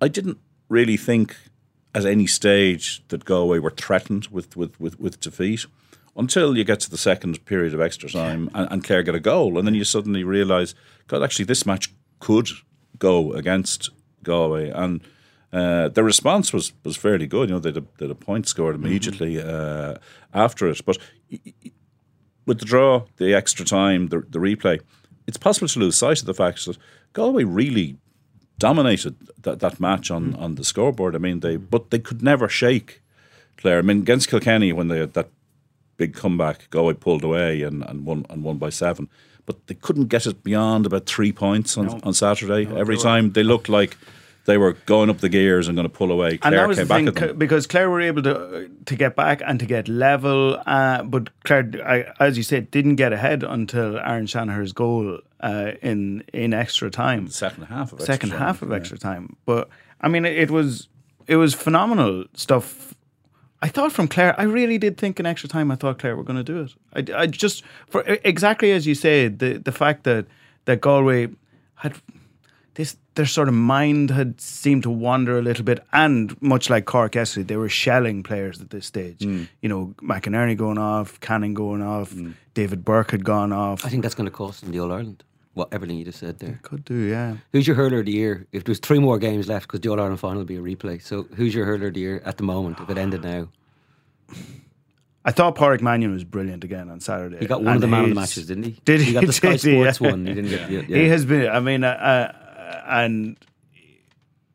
[0.00, 1.36] I didn't really think
[1.94, 5.66] at any stage that Galway were threatened with with, with, with defeat
[6.16, 9.20] until you get to the second period of extra time and, and Clare get a
[9.20, 10.74] goal, and then you suddenly realise,
[11.06, 12.48] God, actually, this match could
[12.98, 13.90] go against
[14.24, 15.00] Galway, and
[15.52, 17.48] uh, the response was was fairly good.
[17.48, 19.94] You know, they had a, they had a point scored immediately uh,
[20.34, 20.98] after it, but
[21.30, 21.70] y- y-
[22.48, 24.80] with the draw, the extra time, the, the replay,
[25.28, 26.78] it's possible to lose sight of the fact that
[27.12, 27.96] Galway really
[28.58, 31.14] dominated that, that match on, on the scoreboard.
[31.14, 33.02] I mean, they but they could never shake
[33.58, 33.78] Clare.
[33.78, 35.28] I mean, against Kilkenny when they had that
[35.98, 39.08] big comeback, Galway pulled away and, and won and won by seven.
[39.44, 42.66] But they couldn't get it beyond about three points on, on Saturday.
[42.66, 43.96] Every time they looked like
[44.48, 46.30] they were going up the gears and going to pull away.
[46.30, 47.38] and Clare that was came the back thing at them.
[47.38, 51.70] because Clare were able to to get back and to get level, uh, but Clare,
[51.84, 56.90] I, as you said, didn't get ahead until Aaron Shanagher's goal uh, in in extra
[56.90, 58.80] time, second half of second extra half time, of yeah.
[58.80, 59.36] extra time.
[59.44, 59.68] But
[60.00, 60.88] I mean, it was
[61.26, 62.94] it was phenomenal stuff.
[63.60, 65.70] I thought from Clare, I really did think in extra time.
[65.70, 66.72] I thought Clare were going to do it.
[66.94, 70.24] I, I just for exactly as you said, the the fact that
[70.64, 71.28] that Galway
[71.74, 71.94] had
[73.18, 77.14] their sort of mind had seemed to wander a little bit, and much like Cork
[77.16, 79.18] yesterday, they were shelling players at this stage.
[79.18, 79.48] Mm.
[79.60, 82.14] You know, McInerney going off, Canning going off,
[82.54, 83.84] David Burke had gone off.
[83.84, 85.24] I think that's going to cost them the All Ireland.
[85.54, 86.60] What everything you just said there.
[86.62, 87.38] could do, yeah.
[87.52, 88.46] Who's your hurler of the year?
[88.52, 91.02] If there's three more games left, because the All Ireland final will be a replay.
[91.02, 92.78] So who's your hurler of the year at the moment?
[92.80, 93.48] If it ended now,
[95.24, 97.38] I thought Pádraic Mannion was brilliant again on Saturday.
[97.40, 98.78] he got one of the man of the matches, didn't he?
[98.84, 99.06] Did he?
[99.06, 100.10] He got the Sky Sports Yeah.
[100.10, 100.26] one.
[100.26, 100.68] He didn't get.
[100.68, 100.96] The, yeah.
[100.96, 101.48] He has been.
[101.50, 102.47] I mean, uh, uh,
[102.86, 103.36] and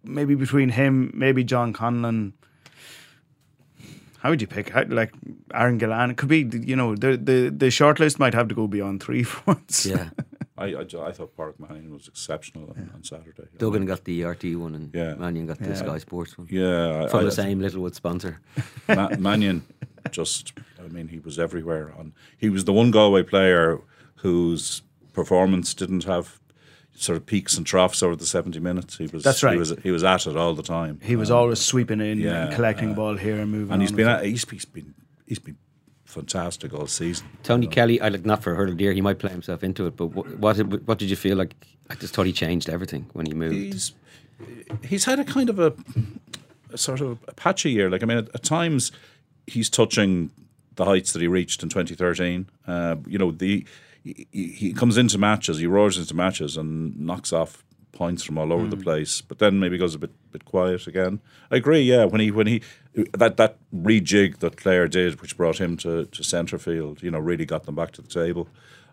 [0.03, 2.33] maybe between him, maybe John Conlon.
[4.19, 4.69] How would you pick?
[4.69, 5.11] How, like
[5.53, 6.11] Aaron Gillane?
[6.11, 6.47] It could be.
[6.65, 9.85] You know, the the the short list might have to go beyond three for once.
[9.85, 10.09] yeah.
[10.55, 13.47] I, I, I thought Pádraic Mannion was exceptional on, on Saturday.
[13.57, 15.15] Duggan got the RTÉ one, and Yeah.
[15.15, 16.47] Mannion got the Sky Sports one.
[16.49, 18.39] Yeah, From I- the same Littlewood sponsor.
[18.87, 19.65] Ma- Mannion
[20.11, 21.91] just, I mean, he was everywhere.
[21.97, 23.81] On he was the one Galway player
[24.17, 26.39] whose performance didn't have
[26.95, 28.97] sort of peaks and troughs over the seventy minutes.
[28.97, 29.53] He was That's right.
[29.53, 30.99] He was he was at it all the time.
[31.03, 33.73] He was Um, always sweeping in, yeah, and collecting the ball here and moving.
[33.73, 34.93] and he's on been at, he's, he's been
[35.27, 35.57] he's been
[36.05, 37.25] fantastic all season.
[37.41, 38.93] Tony Kelly, I like not for hurler deer.
[38.93, 41.55] He might play himself into it, but what, what what did you feel like?
[41.89, 43.55] I just thought he changed everything when he moved.
[43.55, 43.93] He's
[44.83, 45.73] he's had a kind of a,
[46.71, 47.89] a sort of a patchy year.
[47.89, 48.91] Like I mean, at, at times
[49.47, 50.31] he's touching
[50.75, 52.47] the heights that he reached in 2013.
[52.67, 53.65] Uh, you know, the
[54.03, 58.51] he, he comes into matches, he roars into matches, and knocks off points from all
[58.51, 59.21] over the place.
[59.21, 61.19] But then maybe goes a bit bit quiet again.
[61.51, 61.81] I agree.
[61.81, 62.61] Yeah, when he when he
[63.13, 67.19] that that rejig that Clare did, which brought him to to centre field, you know,
[67.19, 68.47] really got them back to the table.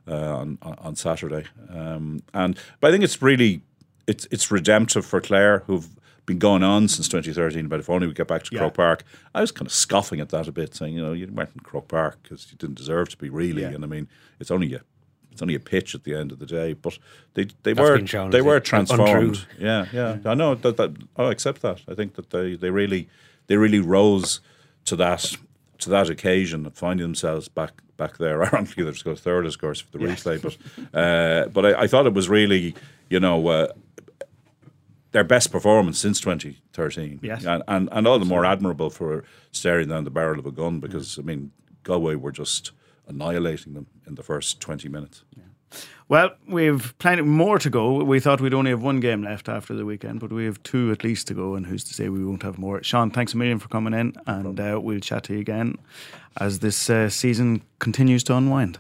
[0.08, 3.60] Uh, on on on Saturday, um, and but I think it's really
[4.06, 5.88] it's it's redemptive for Clare who've
[6.24, 7.68] been going on since 2013.
[7.68, 8.60] But if only we get back to Yeah.
[8.60, 11.28] Croke Park, I was kind of scoffing at that a bit, saying you know you
[11.30, 13.60] went in Croke Park because you didn't deserve to be really.
[13.60, 13.68] Yeah.
[13.68, 14.08] And I mean
[14.40, 14.80] it's only a
[15.32, 16.98] it's only a pitch at the end of the day, but
[17.34, 18.60] they they That's were they were untrue.
[18.60, 19.46] transformed.
[19.58, 21.82] Yeah, yeah, I know that, that I accept that.
[21.88, 23.08] I think that they they really
[23.46, 24.40] they really rose
[24.86, 25.36] to that
[25.78, 28.42] to that occasion of finding themselves back back there.
[28.46, 30.40] Ironically, they're just got third, of course, for the replay.
[30.42, 32.74] But uh, but I, I thought it was really,
[33.08, 33.68] you know, uh,
[35.12, 37.20] their best performance since 2013.
[37.22, 37.44] Yes.
[37.44, 40.80] and, and and all the more admirable for staring down the barrel of a gun
[40.80, 42.72] because I mean, Galway were just
[43.10, 45.24] annihilating them in the first 20 minutes.
[45.36, 45.44] Yeah.
[46.08, 48.02] Well, we've plenty more to go.
[48.02, 50.90] We thought we'd only have one game left after the weekend, but we have two
[50.90, 52.82] at least to go, and who's to say we won't have more?
[52.82, 55.76] Sean, thanks a million for coming in, and uh, we'll chat to you again
[56.40, 58.78] as this uh, season continues to unwind.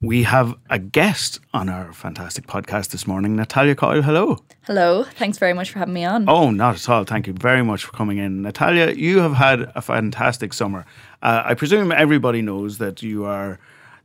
[0.00, 4.00] We have a guest on our fantastic podcast this morning, Natalia Coyle.
[4.00, 4.38] Hello.
[4.62, 5.02] Hello.
[5.02, 6.28] Thanks very much for having me on.
[6.28, 7.02] Oh, not at all.
[7.02, 8.42] Thank you very much for coming in.
[8.42, 10.86] Natalia, you have had a fantastic summer.
[11.22, 13.58] Uh, I presume everybody knows that you are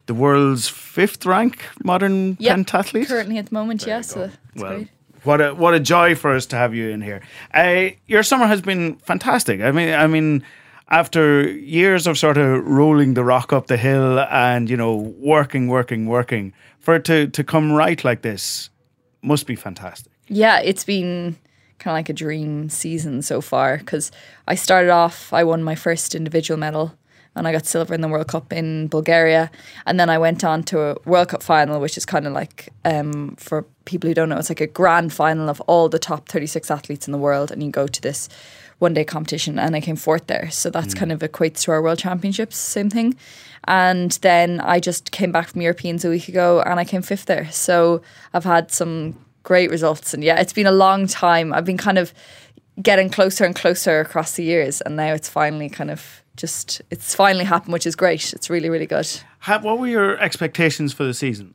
[0.06, 3.08] the world's fifth rank modern Yep, pentathlete.
[3.08, 4.10] Currently at the moment, yes.
[4.12, 4.24] so
[4.54, 4.88] it's Well, great.
[5.24, 7.22] what a what a joy for us to have you in here.
[7.54, 9.62] Uh, your summer has been fantastic.
[9.62, 10.44] I mean, I mean,
[10.90, 15.68] after years of sort of rolling the rock up the hill and you know working,
[15.68, 18.70] working, working, for it to to come right like this
[19.22, 20.12] must be fantastic.
[20.28, 21.38] Yeah, it's been
[21.80, 24.12] kind of like a dream season so far because
[24.48, 26.94] I started off, I won my first individual medal
[27.36, 29.50] and I got silver in the World Cup in Bulgaria.
[29.86, 32.70] And then I went on to a World Cup final, which is kind of like
[32.86, 36.30] um, for people who don't know, it's like a grand final of all the top
[36.30, 38.30] 36 athletes in the world, and you go to this
[38.80, 40.50] one day competition, and I came fourth there.
[40.52, 43.16] So that's kind of equates to our World Championships, same thing.
[43.66, 47.26] And then I just came back from Europeans a week ago, and I came fifth
[47.26, 47.50] there.
[47.52, 48.02] So
[48.34, 51.54] I've had some great results, and yeah, it's been a long time.
[51.54, 52.14] I've been kind of
[52.82, 57.14] getting closer and closer across the years, and now it's finally kind of just it's
[57.14, 58.34] finally happened, which is great.
[58.34, 59.10] It's really really good.
[59.40, 61.54] Ha- what were your expectations for the season?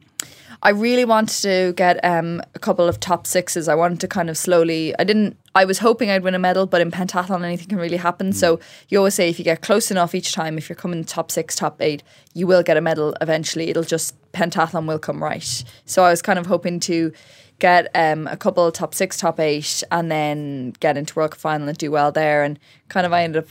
[0.60, 3.68] I really wanted to get um, a couple of top sixes.
[3.68, 4.92] I wanted to kind of slowly.
[4.98, 5.36] I didn't.
[5.54, 8.32] I was hoping I'd win a medal, but in pentathlon, anything can really happen.
[8.32, 11.30] So you always say if you get close enough each time, if you're coming top
[11.30, 12.02] six, top eight,
[12.34, 13.68] you will get a medal eventually.
[13.68, 15.64] It'll just pentathlon will come right.
[15.84, 17.12] So I was kind of hoping to
[17.58, 21.68] get um, a couple top six, top eight, and then get into World Cup final
[21.68, 22.42] and do well there.
[22.42, 23.50] And kind of I ended up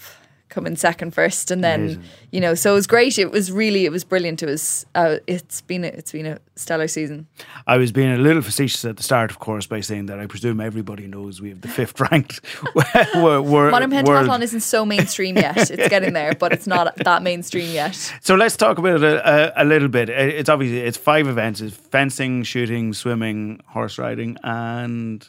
[0.49, 3.17] coming second first, and then you know, so it was great.
[3.17, 4.43] It was really, it was brilliant.
[4.43, 7.27] It was, uh, it's been, a, it's been a stellar season.
[7.65, 10.25] I was being a little facetious at the start, of course, by saying that I
[10.25, 12.41] presume everybody knows we have the fifth ranked
[13.15, 14.05] wor- wor- Modern world.
[14.05, 15.69] pentathlon isn't so mainstream yet.
[15.71, 17.95] It's getting there, but it's not that mainstream yet.
[18.21, 20.09] So let's talk about it a, a, a little bit.
[20.09, 25.27] It's obviously it's five events: it's fencing, shooting, swimming, horse riding, and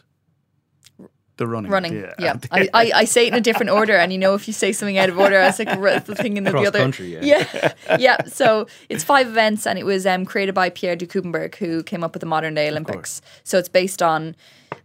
[1.39, 1.71] the running.
[1.71, 2.37] Running, yeah.
[2.51, 4.73] I, I, I say it in a different order, and you know, if you say
[4.73, 6.79] something out of order, I was like r- the thing in the, the Cross other.
[6.81, 7.47] country, yeah.
[7.55, 8.25] yeah, yeah.
[8.27, 12.05] So it's five events, and it was um, created by Pierre de Coubertin, who came
[12.05, 13.23] up with the modern day Olympics.
[13.45, 14.37] So it's based on.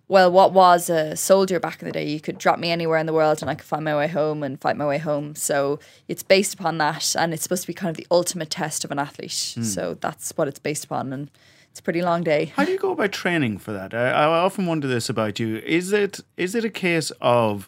[0.09, 2.07] Well, what was a soldier back in the day?
[2.07, 4.43] You could drop me anywhere in the world and I could find my way home
[4.43, 5.33] and fight my way home.
[5.33, 8.85] So it's based upon that, and it's supposed to be kind of the ultimate test
[8.85, 9.31] of an athlete.
[9.31, 11.31] So that's what it's based upon, and
[11.73, 12.53] it's a pretty long day.
[12.55, 13.95] How do you go about training for that?
[13.95, 15.57] I, I often wonder this about you.
[15.57, 17.67] Is it is it a case of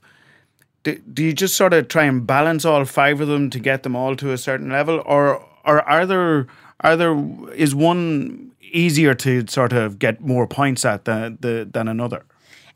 [0.84, 3.82] do, do you just sort of try and balance all five of them to get
[3.82, 6.46] them all to a certain level, or or are there
[6.82, 7.18] are there
[7.56, 12.26] is one easier to sort of get more points at than the, than another?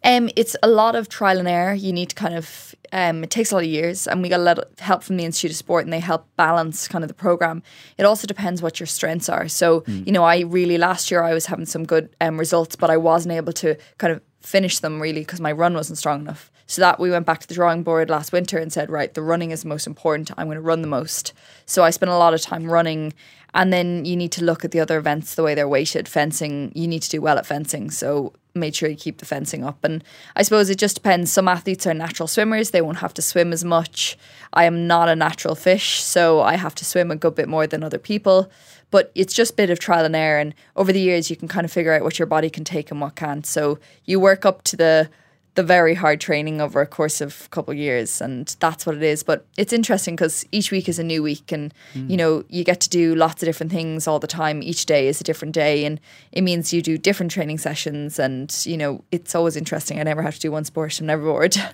[0.04, 1.74] Um, it's a lot of trial and error.
[1.74, 4.40] You need to kind of um, it takes a lot of years, and we got
[4.40, 7.08] a lot of help from the Institute of Sport, and they help balance kind of
[7.08, 7.62] the program.
[7.98, 9.48] It also depends what your strengths are.
[9.48, 12.90] So you know, I really last year I was having some good um, results, but
[12.90, 16.52] I wasn't able to kind of finish them really because my run wasn't strong enough.
[16.66, 19.24] So that we went back to the drawing board last winter and said, right, the
[19.24, 20.30] running is the most important.
[20.38, 21.34] I'm going to run the most.
[21.66, 23.14] So I spent a lot of time running.
[23.54, 26.08] And then you need to look at the other events the way they're weighted.
[26.08, 27.92] Fencing, you need to do well at fencing.
[27.92, 29.84] So make sure you keep the fencing up.
[29.84, 30.04] And
[30.36, 31.32] I suppose it just depends.
[31.32, 34.18] Some athletes are natural swimmers, they won't have to swim as much.
[34.54, 37.68] I am not a natural fish, so I have to swim a good bit more
[37.68, 38.52] than other people.
[38.92, 40.40] But it's just a bit of trial and error.
[40.40, 42.90] And over the years, you can kind of figure out what your body can take
[42.90, 43.46] and what can't.
[43.46, 45.10] So you work up to the
[45.56, 48.96] the very hard training over a course of a couple of years and that's what
[48.96, 52.44] it is but it's interesting because each week is a new week and you know
[52.50, 55.24] you get to do lots of different things all the time each day is a
[55.24, 56.00] different day and
[56.32, 60.22] it means you do different training sessions and you know it's always interesting i never
[60.22, 61.58] have to do one sport i'm never bored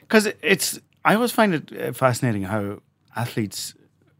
[0.00, 2.80] Because it's, I always find it uh, fascinating how
[3.14, 3.74] athletes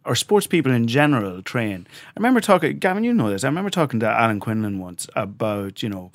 [0.04, 1.86] or sports people in general train.
[2.08, 3.44] I remember talking, Gavin, you know this.
[3.44, 6.12] I remember talking to Alan Quinlan once about, you know,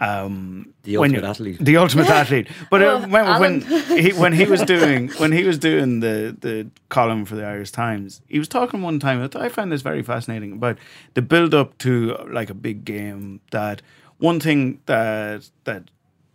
[0.00, 1.58] um, The ultimate you- athlete.
[1.60, 2.48] The ultimate athlete.
[2.70, 3.60] But uh, Oh, when, when
[4.02, 7.70] he when he was doing when he was doing the the column for the Irish
[7.70, 9.28] Times, he was talking one time.
[9.36, 10.78] I found this very fascinating about
[11.14, 13.40] the build up to like a big game.
[13.50, 13.82] That
[14.18, 15.82] one thing that that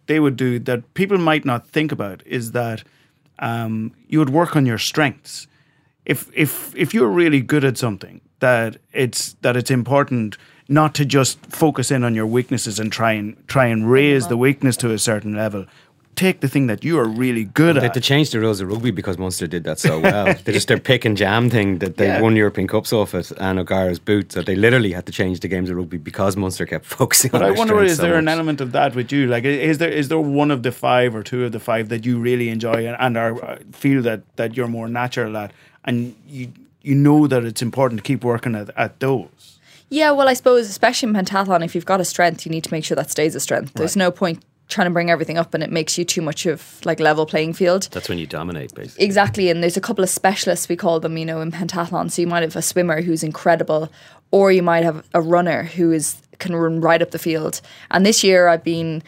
[0.08, 2.84] they would do that people might not think about is that
[3.40, 5.48] um, you would work on your strengths.
[6.06, 11.06] If if if you're really good at something, that it's that it's important not to
[11.06, 14.92] just focus in on your weaknesses and try and try and raise the weakness to
[14.92, 15.66] a certain level.
[16.16, 17.82] Take the thing that you are really good at.
[17.82, 17.94] They had at.
[17.96, 20.34] to change the rules of rugby because Munster did that so well.
[20.46, 22.22] they just their pick and jam thing that they Yeah.
[22.22, 24.32] won European Cups off it and O'Gara's boot.
[24.32, 27.42] So they literally had to change the games of rugby because Munster kept focusing But
[27.44, 29.28] on I wonder, is so there an element of that with you?
[29.28, 32.06] Like, is there is there one of the five or two of the five that
[32.06, 35.52] you really enjoy and, and are uh, feel that that you're more natural at,
[35.84, 36.48] and you
[36.82, 39.55] you know that it's important to keep working at, at those.
[39.90, 42.72] Yeah, well, I suppose, especially in pentathlon, if you've got a strength, you need to
[42.72, 43.74] make sure that stays a strength.
[43.74, 46.84] There's no point trying to bring everything up and it makes you too much of
[46.86, 47.88] like level playing field.
[47.92, 49.06] That's when you dominate, basically.
[49.06, 52.10] Exactly, and there's a couple of specialists we call them, you know, in pentathlon.
[52.10, 53.92] So you might have a swimmer who's incredible,
[54.32, 57.62] or you might have a runner who is can run right up the field.
[57.92, 59.04] And this year I've been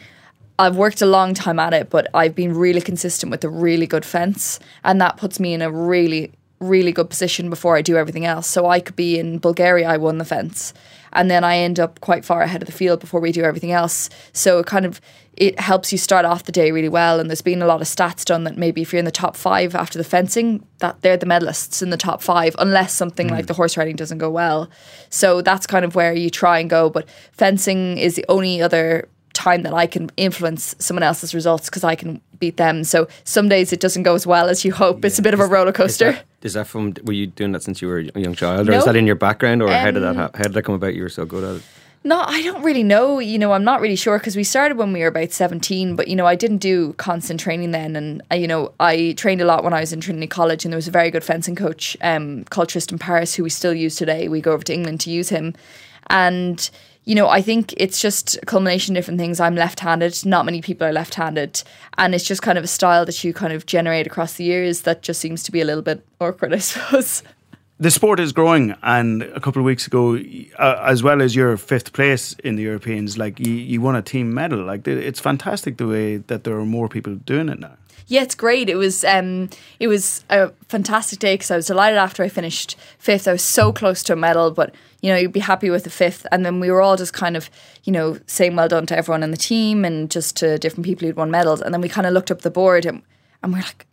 [0.60, 3.86] I've worked a long time at it, but I've been really consistent with a really
[3.86, 7.96] good fence, and that puts me in a really really good position before I do
[7.96, 8.46] everything else.
[8.46, 10.74] So I could be in Bulgaria, I won the fence.
[11.12, 13.72] and then I end up quite far ahead of the field before we do everything
[13.72, 14.10] else.
[14.32, 15.00] So it kind of
[15.38, 17.20] it helps you start off the day really well.
[17.20, 19.36] And there's been a lot of stats done that maybe if you're in the top
[19.36, 23.44] five after the fencing, that they're the medalists in the top five, unless something like
[23.44, 23.48] mm.
[23.48, 24.68] the horse riding doesn't go well.
[25.10, 26.90] So that's kind of where you try and go.
[26.90, 31.84] But fencing is the only other time that I can influence someone else's results because
[31.84, 32.84] I can beat them.
[32.84, 35.04] So some days it doesn't go as well as you hope.
[35.04, 36.12] It's a bit of a roller Is coaster.
[36.12, 36.94] that, is that from?
[37.04, 38.78] Were you doing that since you were a young child, or No.
[38.78, 40.94] is that in your background, or how did that Um, how did that come about?
[40.94, 41.62] You were so good at it.
[42.04, 43.18] No, I don't really know.
[43.18, 46.06] You know, I'm not really sure because we started when we were about 17, but
[46.06, 47.96] you know, I didn't do constant training then.
[47.96, 50.72] And, uh, you know, I trained a lot when I was in Trinity College, and
[50.72, 53.96] there was a very good fencing coach um, called Tristan Paris, who we still use
[53.96, 54.28] today.
[54.28, 55.54] We go over to England to use him.
[56.06, 56.70] And,
[57.08, 59.40] you know, I think it's just a culmination of different things.
[59.40, 61.62] I'm left handed, not many people are left handed.
[61.96, 64.82] And it's just kind of a style that you kind of generate across the years
[64.82, 67.22] that just seems to be a little bit awkward, I suppose.
[67.80, 70.18] the sport is growing, and a couple of weeks ago,
[70.58, 74.02] uh, as well as your fifth place in the Europeans, like you, you won a
[74.02, 74.62] team medal.
[74.62, 77.78] Like it's fantastic the way that there are more people doing it now.
[78.08, 78.70] Yeah, it's great.
[78.70, 82.76] It was um, it was a fantastic day because I was delighted after I finished
[82.98, 83.28] fifth.
[83.28, 85.90] I was so close to a medal, but you know you'd be happy with the
[85.90, 86.26] fifth.
[86.32, 87.50] And then we were all just kind of
[87.84, 91.06] you know saying well done to everyone in the team and just to different people
[91.06, 91.60] who'd won medals.
[91.60, 93.02] And then we kind of looked up the board and
[93.42, 93.86] and we're like,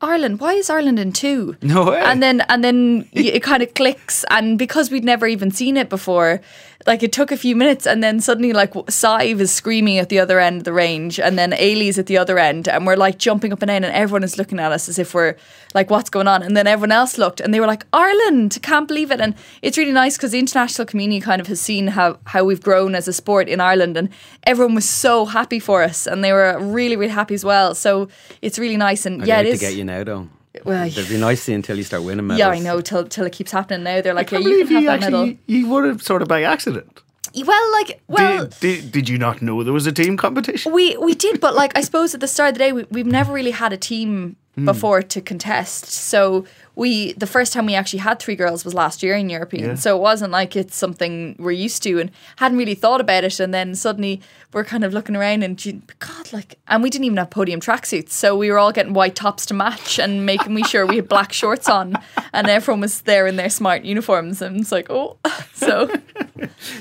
[0.00, 1.56] Ireland, why is Ireland in two?
[1.62, 2.00] No way.
[2.00, 5.90] And then and then it kind of clicks, and because we'd never even seen it
[5.90, 6.40] before,
[6.86, 10.18] like it took a few minutes, and then suddenly like Sive is screaming at the
[10.18, 13.18] other end of the range, and then Eilidh's at the other end, and we're like
[13.18, 15.36] jumping up and down, and everyone is looking at us as if we're
[15.74, 16.42] like, what's going on?
[16.42, 19.78] And then everyone else looked, and they were like, Ireland, can't believe it, and it's
[19.78, 23.08] really nice because the international community kind of has seen how how we've grown as
[23.08, 24.08] a sport in Ireland, and
[24.44, 27.74] everyone was so happy for us, and they were really really happy as well.
[27.74, 28.08] So
[28.42, 29.60] it's really nice, and I'd yeah, it to is.
[29.60, 30.28] get you now, though.
[30.64, 32.38] Well, It'd be nice until you start winning medals.
[32.40, 32.80] yeah, I know.
[32.80, 34.00] Till till it keeps happening now.
[34.00, 35.20] They're like, yeah, you can have that medal.
[35.22, 37.02] actually you won it sort of by accident.
[37.44, 40.72] Well, like, well, did, did, did you not know there was a team competition?
[40.72, 43.04] we we did, but like, I suppose at the start of the day, we, we've
[43.06, 44.64] never really had a team Mm.
[44.64, 45.84] before to contest.
[45.84, 49.64] So we, the first time we actually had three girls was last year in European.
[49.70, 49.74] Yeah.
[49.74, 53.38] So it wasn't like it's something we're used to and hadn't really thought about it.
[53.38, 54.22] And then suddenly
[54.54, 58.10] we're kind of looking around and God, like, and we didn't even have podium tracksuits.
[58.12, 61.08] So we were all getting white tops to match and making we sure we had
[61.08, 61.94] black shorts on,
[62.32, 64.40] and everyone was there in their smart uniforms.
[64.40, 65.18] And it's like, oh,
[65.54, 65.90] so.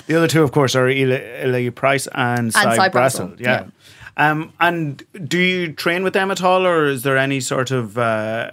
[0.08, 3.36] The other two, of course, are Eilidh Prise and Cy Cy Brassel.
[3.36, 3.66] Brassel, Yeah.
[4.18, 7.98] Um, and do you train with them at all, or is there any sort of
[7.98, 8.52] uh,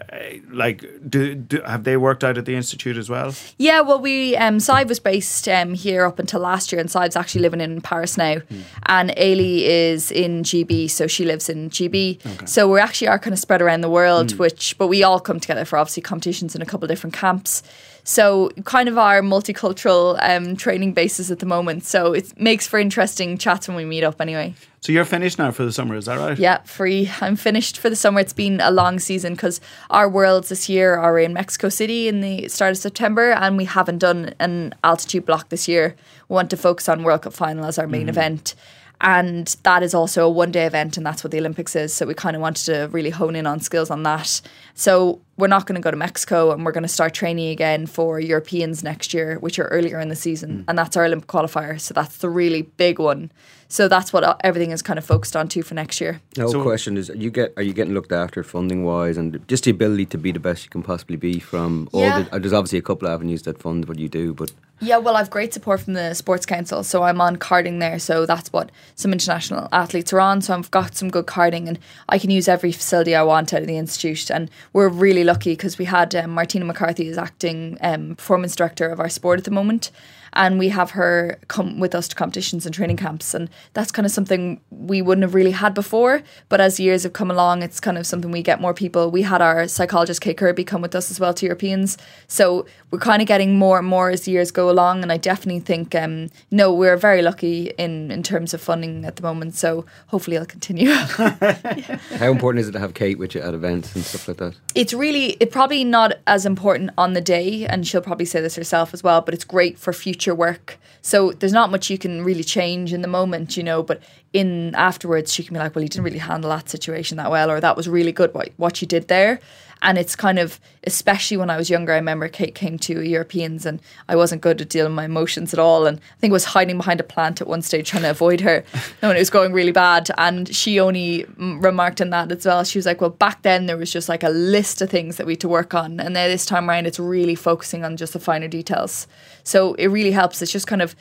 [0.51, 3.35] like do, do have they worked out at the institute as well?
[3.59, 7.15] Yeah, well, we um, Sive was based um, here up until last year, and Sive's
[7.15, 8.39] actually living in Paris now,
[8.87, 12.49] and Eilidh is in GB, so she lives in GB.
[12.49, 15.39] So we actually are kind of spread around the world, which but we all come
[15.39, 17.63] together for obviously competitions in a couple of different camps.
[18.05, 21.85] So kind of our multicultural um, training basis at the moment.
[21.85, 24.21] So it makes for interesting chats when we meet up.
[24.21, 24.55] Anyway.
[24.81, 26.37] So you're finished now for the summer, is that right?
[26.37, 27.09] Yeah, free.
[27.21, 28.19] I'm finished for the summer.
[28.19, 29.61] It's been a long season because
[29.91, 33.65] our worlds this year are in Mexico City in the start of September, and we
[33.65, 35.95] haven't done an altitude block this year.
[36.29, 38.57] We want to focus on World Cup final as our main event.
[39.03, 41.93] And that is also a one day event, and that's what the Olympics is.
[41.93, 44.41] So we kind of wanted to really hone in on skills on that.
[44.75, 47.87] So we're not going to go to Mexico, and we're going to start training again
[47.87, 51.81] for Europeans next year, which are earlier in the season, and that's our Olympic qualifier.
[51.81, 53.33] So that's the really big one.
[53.69, 56.21] So that's what uh, everything is kind of focused on too for next year.
[56.35, 59.17] The whole So- question is: are you get are you getting looked after funding wise,
[59.17, 62.23] and just the ability to be the best you can possibly be from all Yeah.
[62.23, 62.35] the?
[62.35, 65.15] uh, There's obviously a couple of avenues that fund what you do, but Yeah, well,
[65.17, 66.83] I've great support from the Sports Council.
[66.83, 67.99] So I'm on carding there.
[68.01, 70.43] So that's what some international athletes are on.
[70.43, 73.61] So I've got some good carding and I can use every facility I want out
[73.61, 74.29] of the Institute.
[74.29, 78.89] And we're really lucky because we had um, Martina McCarthy as acting um, performance director
[78.89, 79.91] of our sport at the moment.
[80.35, 83.35] And we have her come with us to competitions and training camps.
[83.35, 86.23] And that's kind of something we wouldn't have really had before.
[86.49, 89.11] But as years have come along, it's kind of something we get more people.
[89.11, 91.99] We had our psychologist, Kate Kirby, come with us as well to Europeans.
[92.29, 95.03] So we're kind of getting more and more as the years go along.
[95.03, 99.17] And I definitely think, um, no, we're very lucky in, in terms of funding at
[99.17, 99.55] the moment.
[99.55, 100.91] So hopefully I'll continue.
[100.91, 104.55] how important is it to have Kate with you at events and stuff like that?
[104.75, 108.57] it's really it probably not as important on the day and she'll probably say this
[108.57, 110.79] herself as well but it's great for future work.
[111.03, 114.01] So there's not much you can really change in the moment you know but
[114.33, 117.51] in afterwards she can be like well you didn't really handle that situation that well
[117.51, 119.41] or that was really good what, what you did there
[119.83, 123.67] And it's kind of, especially when I was younger, I remember Kate came to Europeans
[123.67, 125.87] and I wasn't good at dealing with my emotions at all.
[125.87, 128.41] And I think I was hiding behind a plant at one stage trying to avoid
[128.43, 128.65] her
[129.01, 130.09] when it was going really bad.
[130.19, 132.63] And she only remarked on that as well.
[132.63, 135.27] She was like, well, back then there was just like a list of things that
[135.27, 135.99] we had to work on.
[135.99, 139.09] And then this time around, it's really focusing on just the finer details.
[139.43, 140.41] So it really helps.
[140.41, 140.95] It's just kind of,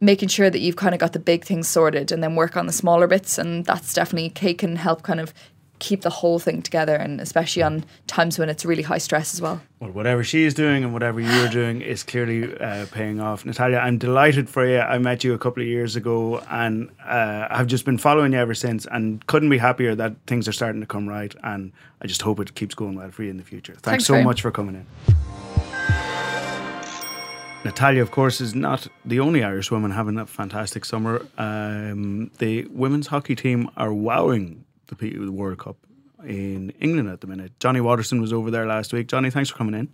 [0.00, 2.66] making sure that you've kind of got the big things sorted and then work on
[2.66, 5.32] the smaller bits and that's definitely Kate can help kind of
[5.78, 9.42] keep the whole thing together and especially on times when it's really high stress as
[9.42, 13.44] well Well, whatever she's doing and whatever you're doing is clearly uh, paying off.
[13.44, 14.78] Natalia, I'm delighted for you.
[14.78, 18.38] I met you a couple of years ago and uh, I've just been following you
[18.38, 21.34] ever since and couldn't be happier that things are starting to come right.
[21.42, 23.74] And I just hope it keeps going well for you in the future.
[23.74, 25.14] Thanks, Thanks so much for coming in.
[27.66, 31.26] Natalia, of course, is not the only Irish woman having a fantastic summer.
[31.36, 35.76] Um, the women's hockey team are wowing the, P- the World Cup
[36.24, 37.58] in England at the minute.
[37.58, 39.08] Johnny Watterson was over there last week.
[39.08, 39.88] Johnny, thanks for coming in.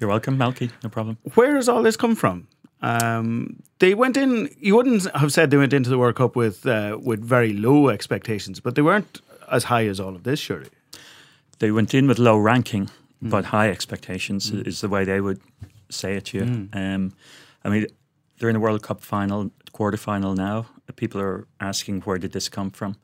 [0.00, 0.70] You're welcome, Malky.
[0.82, 1.18] No problem.
[1.34, 2.48] Where has all this come from?
[2.80, 4.48] Um, they went in.
[4.58, 7.90] You wouldn't have said they went into the World Cup with uh, with very low
[7.90, 10.70] expectations, but they weren't as high as all of this, surely.
[11.58, 12.88] They went in with low ranking,
[13.20, 15.40] but high expectations is the way they would
[15.92, 16.44] say it to you.
[16.72, 17.12] Um,
[17.64, 17.86] I mean,
[18.38, 20.66] they're in the World Cup final, quarter final now.
[20.96, 22.96] People are asking where did this come from.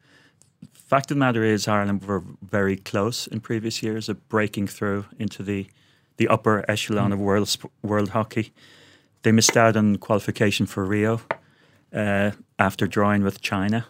[0.75, 5.07] Fact of the matter is, Ireland were very close in previous years of breaking through
[5.19, 5.67] into the
[6.17, 8.53] the upper echelon of world world hockey.
[9.23, 11.21] They missed out on qualification for Rio
[11.95, 13.87] uh, after drawing with China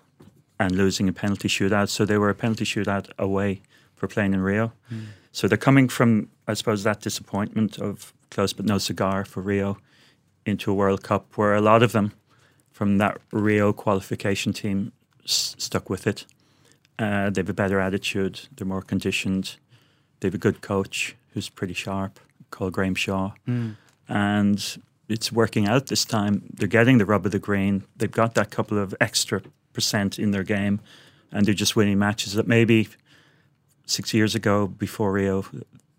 [0.61, 1.89] and losing a penalty shootout.
[1.89, 3.63] So they were a penalty shootout away
[3.97, 4.73] for playing in Rio.
[5.33, 9.79] So they're coming from, I suppose, that disappointment of close but no cigar for Rio
[10.47, 12.13] into a World Cup where a lot of them
[12.73, 14.93] from that Rio qualification team
[15.25, 16.25] s- stuck with it.
[16.99, 18.41] Uh, they have a better attitude.
[18.57, 19.57] They're more conditioned.
[20.21, 22.19] They have a good coach who's pretty sharp,
[22.51, 23.33] called Graham Shaw,
[24.09, 26.43] and it's working out this time.
[26.55, 27.85] They're getting the rub of the green.
[27.97, 30.81] They've got that couple of extra percent in their game,
[31.31, 32.89] and they're just winning matches that maybe
[33.87, 35.45] six years ago, before Rio,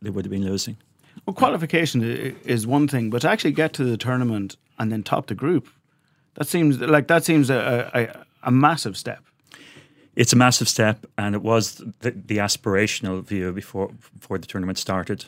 [0.02, 0.78] they would have been losing.
[1.26, 5.28] Well, qualification is one thing, but to actually get to the tournament and then top
[5.28, 5.68] the group,
[6.36, 9.24] that seems like that seems a, a, a massive step.
[10.16, 14.78] It's a massive step, and it was the, the aspirational view before before the tournament
[14.78, 15.26] started.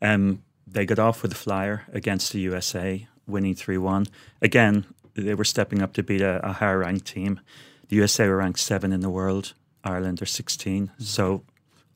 [0.00, 4.06] Um, they got off with a flyer against the USA, winning three one.
[4.40, 7.40] Again, they were stepping up to beat a, a higher ranked team.
[7.88, 9.54] The USA were ranked seven in the world.
[9.84, 10.90] Ireland are 16.
[10.98, 11.42] So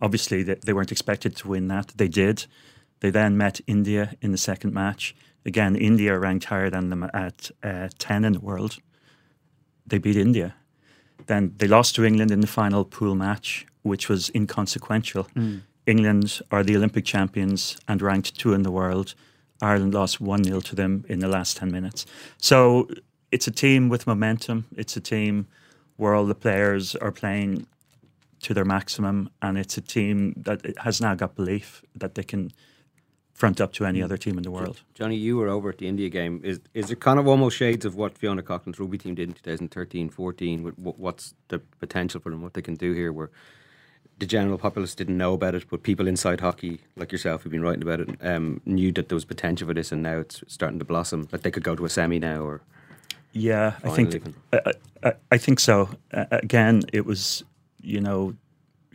[0.00, 1.92] obviously they, they weren't expected to win that.
[1.96, 2.46] They did.
[3.00, 5.14] They then met India in the second match.
[5.44, 8.78] Again, India ranked higher than them at uh, 10 in the world.
[9.86, 10.54] They beat India.
[11.26, 15.28] Then they lost to England in the final pool match, which was inconsequential.
[15.86, 19.14] England are the Olympic champions and ranked two in the world.
[19.62, 22.06] Ireland lost 1 0 to them in the last 10 minutes.
[22.38, 22.88] So
[23.30, 24.66] it's a team with momentum.
[24.76, 25.46] It's a team
[25.96, 27.66] where all the players are playing
[28.40, 32.52] to their maximum, and it's a team that has now got belief that they can
[33.36, 34.80] front up to any other team in the world.
[34.94, 36.40] Johnny, you were over at the India game.
[36.42, 39.34] Is is it kind of almost shades of what Fiona Coghlan's rugby team did in
[39.34, 40.72] 2013 14?
[40.76, 43.12] What's the potential for them, what they can do here?
[43.12, 43.30] Where
[44.18, 47.60] the general populace didn't know about it, but people inside hockey, like yourself, who've been
[47.60, 50.78] writing about it, um, knew that there was potential for this, and now it's starting
[50.78, 51.28] to blossom.
[51.30, 52.62] Like they could go to a semi now, or
[53.32, 54.34] Yeah, I think even.
[54.54, 54.72] I,
[55.02, 55.90] I, I think so.
[56.12, 57.44] Uh, again, it was
[57.82, 58.34] you know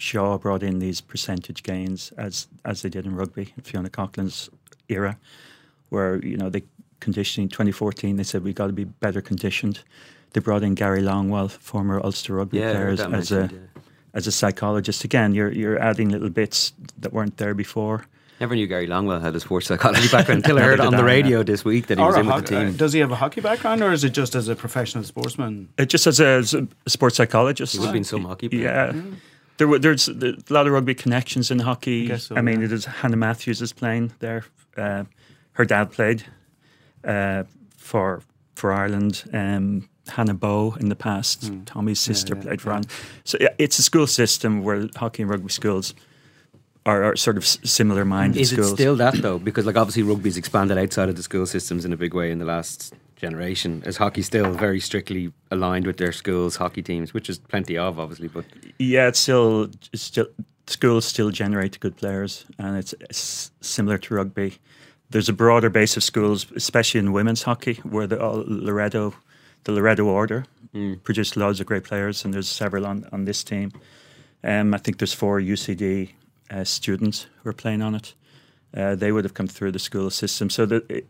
[0.01, 4.49] Shaw brought in these percentage gains as as they did in rugby in Fiona Coghlan's
[4.89, 5.15] era,
[5.89, 6.63] where you know they
[6.99, 8.15] conditioning 2014.
[8.15, 9.83] They said we got to be better conditioned.
[10.33, 13.69] They brought in Gary Longwell, former Ulster rugby Yeah, player, as, as a mentioned,
[14.15, 15.03] as a psychologist.
[15.03, 18.05] Again, you're you're adding little bits that weren't there before.
[18.39, 21.37] never knew Gary Longwell had a sports psychology background until I heard on the radio
[21.39, 21.43] yeah.
[21.43, 22.75] this week that he Or was a in with hoc- the uh, team.
[22.77, 25.67] does he have a hockey background, or is it just as a professional sportsman?
[25.77, 28.63] Uh, just as a, as a sports psychologist, He would have been some hockey player.
[28.95, 29.01] Yeah.
[29.61, 32.05] There were, there's a lot of rugby connections in hockey.
[32.05, 32.65] I, guess so, mean, yeah.
[32.65, 34.43] it is Hannah Matthews is playing there.
[34.75, 35.03] Uh,
[35.51, 36.25] her dad played
[37.03, 37.43] uh,
[37.77, 38.23] for
[38.55, 39.23] for Ireland.
[39.31, 41.45] Um, Hannah Bowe in the past.
[41.45, 41.63] Hmm.
[41.65, 42.87] Tommy's sister played for Ireland.
[43.23, 45.93] So yeah, it's a school system where hockey and rugby schools
[46.87, 48.71] are, are sort of similar minded Is schools.
[48.71, 49.37] it still that though?
[49.37, 52.39] Because like obviously rugby's expanded outside of the school systems in a big way in
[52.39, 53.83] the last generation.
[53.85, 57.99] Is hockey still very strictly aligned with their schools hockey teams, which is plenty of
[57.99, 58.45] obviously, but
[58.79, 60.27] Yeah, it's still it's still
[60.67, 64.57] schools still generate good players, and it's, it's similar to rugby.
[65.09, 69.13] There's a broader base of schools, especially in women's hockey, where the Loreto,
[69.65, 70.45] the Loreto Order,
[71.03, 73.71] produced loads of great players, and there's several on, on this team.
[74.43, 76.11] Um, I think there's four UCD
[76.49, 78.15] uh, students who are playing on it.
[78.75, 80.49] Uh, they would have come through the school system.
[80.49, 81.07] So that it,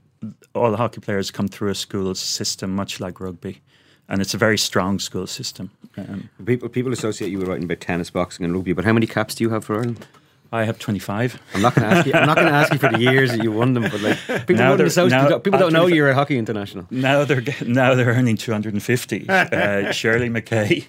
[0.54, 3.62] all the hockey players come through a school system, much like rugby,
[4.10, 5.72] and it's a very strong school system.
[5.98, 8.74] Um, People people associate you with writing about tennis, boxing, and rugby.
[8.74, 10.06] But how many caps do you have for Ireland?
[10.54, 11.42] I have 25.
[11.54, 12.14] I'm not going to ask you.
[12.14, 13.84] I'm not going to ask you for the years that you won them.
[13.84, 14.18] But like
[14.48, 16.88] people, Now wouldn't associate, now- people don't know you're a hockey international.
[16.92, 19.26] Now they're now they're earning 250.
[19.30, 20.88] Uh, Shirley McKay,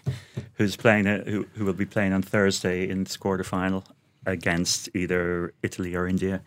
[0.54, 3.84] who's playing a, who who will be playing on Thursday in the quarterfinal
[4.26, 6.42] against either Italy or India.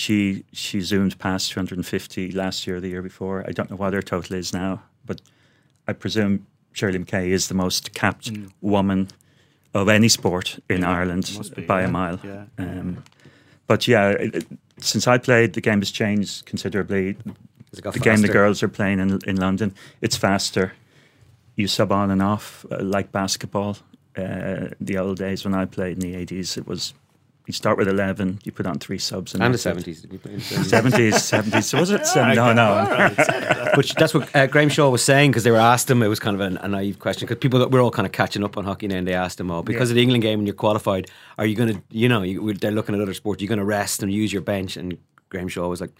[0.00, 3.44] She she zoomed past 250 last year, the year before.
[3.48, 5.20] I don't know what her total is now, but
[5.88, 8.30] I presume Shirley McKay is the most capped
[8.62, 9.08] woman
[9.74, 11.54] of any sport in Ireland Mm.
[11.54, 11.88] be, by yeah.
[11.88, 12.18] a mile.
[12.24, 12.44] Yeah.
[12.58, 13.04] Um,
[13.66, 14.46] but yeah, it, it-
[14.78, 17.16] since I played, the game has changed considerably
[17.70, 20.72] Has it got the game the girls are playing in, in London, it's faster.
[21.56, 23.76] You sub on and off uh, like basketball.
[24.16, 26.94] Uh, the old days when I played in the 80s, it was
[27.50, 29.34] you start with 11, you put on three subs.
[29.34, 29.62] And the that's it.
[29.62, 30.02] seventies.
[30.02, 31.14] Did you play in 70s?
[31.14, 32.06] 70s, So Was it?
[32.06, 33.10] Seven, no, no.
[33.76, 36.02] Which that's what uh, Graham Shaw was saying because they were asked him.
[36.02, 38.12] It was kind of a, a naive question because people that we're all kind of
[38.12, 38.96] catching up on hockey now.
[38.96, 41.56] and They asked him, "Oh, because of the England game and you're qualified, are you
[41.56, 43.42] going to, you know, you, they're looking at other sports.
[43.42, 44.96] You're going to rest and use your bench." And
[45.28, 45.92] Graham Shaw was like,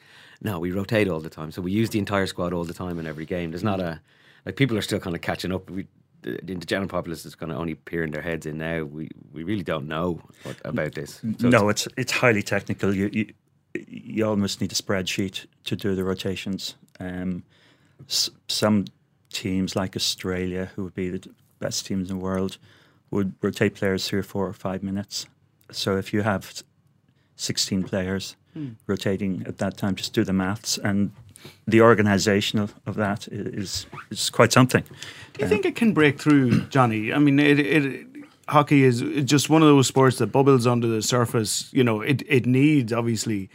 [0.42, 2.98] "No, we rotate all the time, so we use the entire squad all the time
[2.98, 3.50] in every game.
[3.50, 4.00] There's not a
[4.46, 5.68] like people are still kind of catching up.
[5.70, 5.86] We,
[6.22, 8.84] the, the general populace is kind of only peering their heads in now.
[8.84, 11.20] We we really don't know what, about this.
[11.38, 12.94] So no, it's it's highly technical.
[12.94, 13.32] You, you
[13.86, 16.74] you almost need a spreadsheet to do the rotations.
[16.98, 17.44] Um,
[18.08, 18.84] s- some
[19.32, 21.28] teams like Australia, who would be the
[21.60, 22.58] best teams in the world,
[23.10, 25.26] would rotate players three or four or five minutes.
[25.70, 26.64] So if you have
[27.36, 28.36] 16 players
[28.88, 31.12] rotating at that time, just do the maths and
[31.66, 34.82] the organisation of, of that is is quite something.
[35.32, 37.12] Do you uh, think it can break through, Johnny?
[37.12, 38.06] I mean, it, it
[38.48, 41.68] hockey is just one of those sports that bubbles under the surface.
[41.72, 43.48] You know, it it needs obviously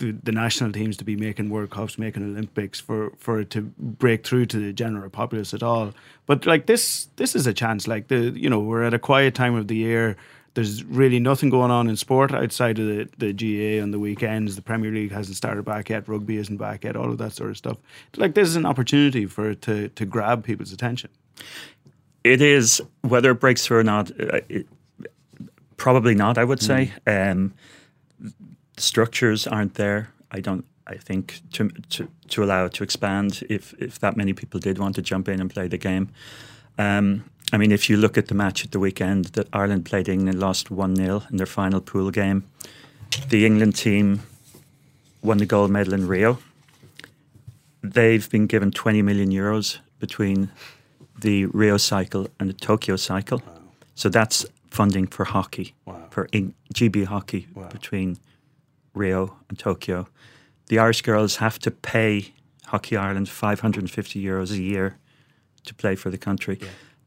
[0.00, 3.62] the, the national teams to be making World Cups, making Olympics for for it to
[3.78, 5.92] break through to the general populace at all.
[6.26, 7.86] But like this, this is a chance.
[7.86, 10.16] Like the you know, we're at a quiet time of the year.
[10.54, 14.56] There's really nothing going on in sport outside of the, the GA on the weekends.
[14.56, 16.08] The Premier League hasn't started back yet.
[16.08, 16.96] Rugby isn't back yet.
[16.96, 17.78] All of that sort of stuff.
[18.16, 21.10] Like this is an opportunity for it to to grab people's attention.
[22.24, 24.10] It is whether it breaks through or not.
[24.20, 24.66] uh, It,
[25.76, 26.36] probably not.
[26.36, 27.54] I would say um,
[28.76, 30.10] structures aren't there.
[30.30, 30.64] I don't.
[30.86, 34.78] I think to, to to allow it to expand if if that many people did
[34.78, 36.08] want to jump in and play the game.
[36.78, 40.08] Um, I mean, if you look at the match at the weekend that Ireland played
[40.08, 42.44] England, lost one 0 in their final pool game.
[43.28, 44.22] The England team
[45.22, 46.38] won the gold medal in Rio.
[47.82, 50.50] They've been given 20 million euros between
[51.18, 53.42] the Rio cycle and the Tokyo cycle.
[53.94, 55.74] So that's funding for hockey,
[56.10, 58.18] for in, GB hockey between
[58.94, 60.08] Rio and Tokyo.
[60.66, 62.32] The Irish girls have to pay
[62.66, 64.96] Hockey Ireland 550 euros a year
[65.64, 66.60] to play for the country.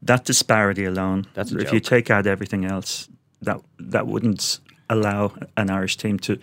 [0.06, 3.08] That disparity alone, That's if you take out everything else,
[3.42, 3.60] that
[3.92, 6.36] that wouldn't allow an Irish team to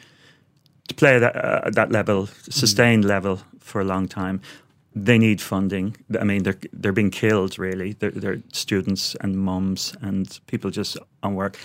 [0.88, 4.40] to play at that, uh, that level, sustained level for a long time.
[4.96, 5.96] They need funding.
[6.20, 7.58] I mean, they're they're being killed.
[7.60, 11.58] Really, they're, they're students and mums and people just on work.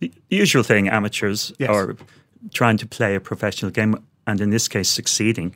[0.00, 1.70] The usual thing, amateurs Yes.
[1.70, 1.96] are
[2.52, 3.96] trying to play a professional game,
[4.26, 5.54] and in this case, succeeding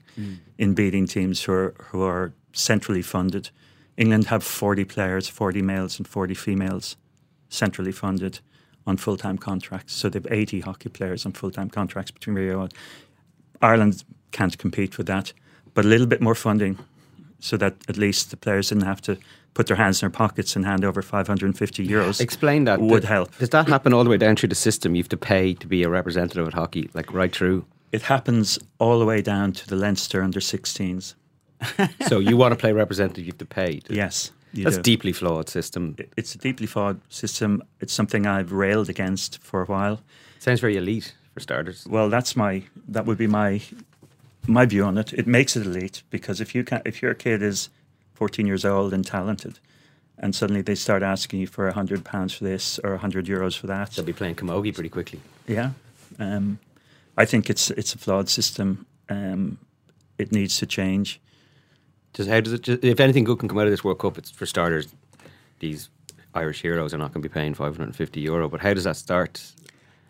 [0.56, 3.50] in beating teams who are who are centrally funded.
[3.98, 6.96] England have forty players, forty males and forty females,
[7.48, 8.40] centrally funded
[8.86, 9.92] on full time contracts.
[9.94, 12.74] So they've 80 hockey players on full time contracts between Rio and
[13.60, 15.32] Ireland can't compete with that,
[15.74, 16.78] but a little bit more funding
[17.40, 19.18] so that at least the players didn't have to
[19.54, 22.20] put their hands in their pockets and hand over 550 euros.
[22.20, 22.80] Explain that.
[22.80, 23.38] Would Does- help.
[23.38, 24.94] Does that happen all the way down through the system?
[24.94, 27.64] You have to pay to be a representative at hockey, like right through.
[27.90, 31.14] It happens all the way down to the Leinster under 16s.
[32.06, 33.80] So you want to play representative, you have to pay.
[33.88, 34.30] Yes.
[34.52, 34.82] you That's do.
[34.82, 35.96] deeply flawed system.
[36.16, 37.62] It's a deeply flawed system.
[37.80, 40.00] It's something I've railed against for a while.
[40.38, 41.86] Sounds very elite for starters.
[41.86, 43.60] Well, that's my that would be my
[44.46, 45.12] my view on it.
[45.12, 47.68] It makes it elite because if you can if your kid is
[48.14, 49.58] 14 years old and talented,
[50.18, 53.66] and suddenly they start asking you for hundred pounds for this or hundred euros for
[53.66, 55.20] that, They'll be playing camogie pretty quickly.
[55.46, 55.70] yeah,
[56.18, 56.58] um,
[57.16, 58.86] I think it's it's a flawed system.
[59.08, 59.58] Um,
[60.18, 61.20] it needs to change.
[62.14, 62.62] Just how does it?
[62.62, 64.88] Just, if anything good can come out of this World Cup, it's for starters.
[65.60, 65.88] These
[66.34, 68.48] Irish heroes are not going to be paying 550 euro.
[68.48, 69.40] But how does that start?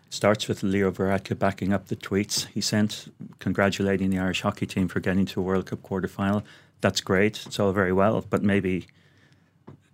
[0.09, 4.87] starts with Leo Varadkar backing up the tweets he sent, congratulating the Irish hockey team
[4.87, 6.43] for getting to a World Cup quarter final.
[6.81, 7.45] That's great.
[7.45, 8.87] It's all very well, but maybe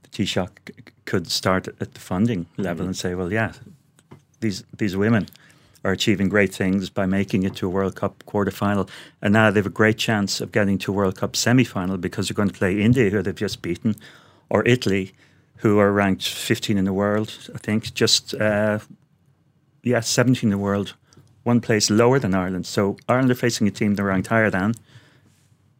[0.03, 2.89] the Taoiseach could start at the funding level mm-hmm.
[2.89, 3.53] and say, well, yeah,
[4.39, 5.27] these these women
[5.85, 8.89] are achieving great things by making it to a World Cup quarter final.
[9.21, 11.97] And now they have a great chance of getting to a World Cup semi final
[11.97, 13.95] because they're going to play India, who they've just beaten,
[14.49, 15.13] or Italy,
[15.57, 18.79] who are ranked 15 in the world, I think, just, uh,
[19.83, 20.95] yeah, 17 in the world,
[21.43, 22.65] one place lower than Ireland.
[22.65, 24.73] So Ireland are facing a team they're ranked higher than,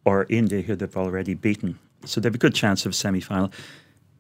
[0.06, 1.80] or India, who they've already beaten.
[2.06, 3.52] So they have a good chance of semi final.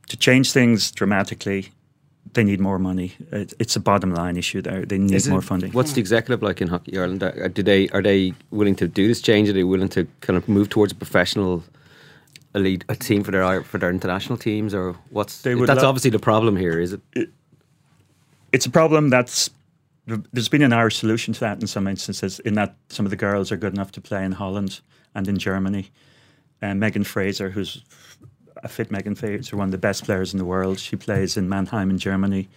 [0.09, 1.69] To change things dramatically,
[2.33, 3.13] they need more money.
[3.31, 4.85] It's a bottom line issue there.
[4.85, 5.71] They need it- more funding.
[5.71, 7.23] What's the executive like in Hockey Ireland?
[7.23, 9.49] Are, do they are they willing to do this change?
[9.49, 11.63] Are they willing to kind of move towards a professional
[12.53, 16.19] elite a team for their for their international teams, or what's that's lo- obviously the
[16.19, 17.01] problem here, is it?
[18.51, 19.49] it's a problem that's
[20.07, 23.15] there's been an Irish solution to that in some instances, in that some of the
[23.15, 24.79] girls are good enough to play in Holland
[25.15, 25.89] and in Germany.
[26.61, 27.83] And Megan Frazer, who's
[28.65, 31.47] a fit Megan Frazer, one of the best players in the world, she plays in
[31.47, 32.49] Mannheim in Germany.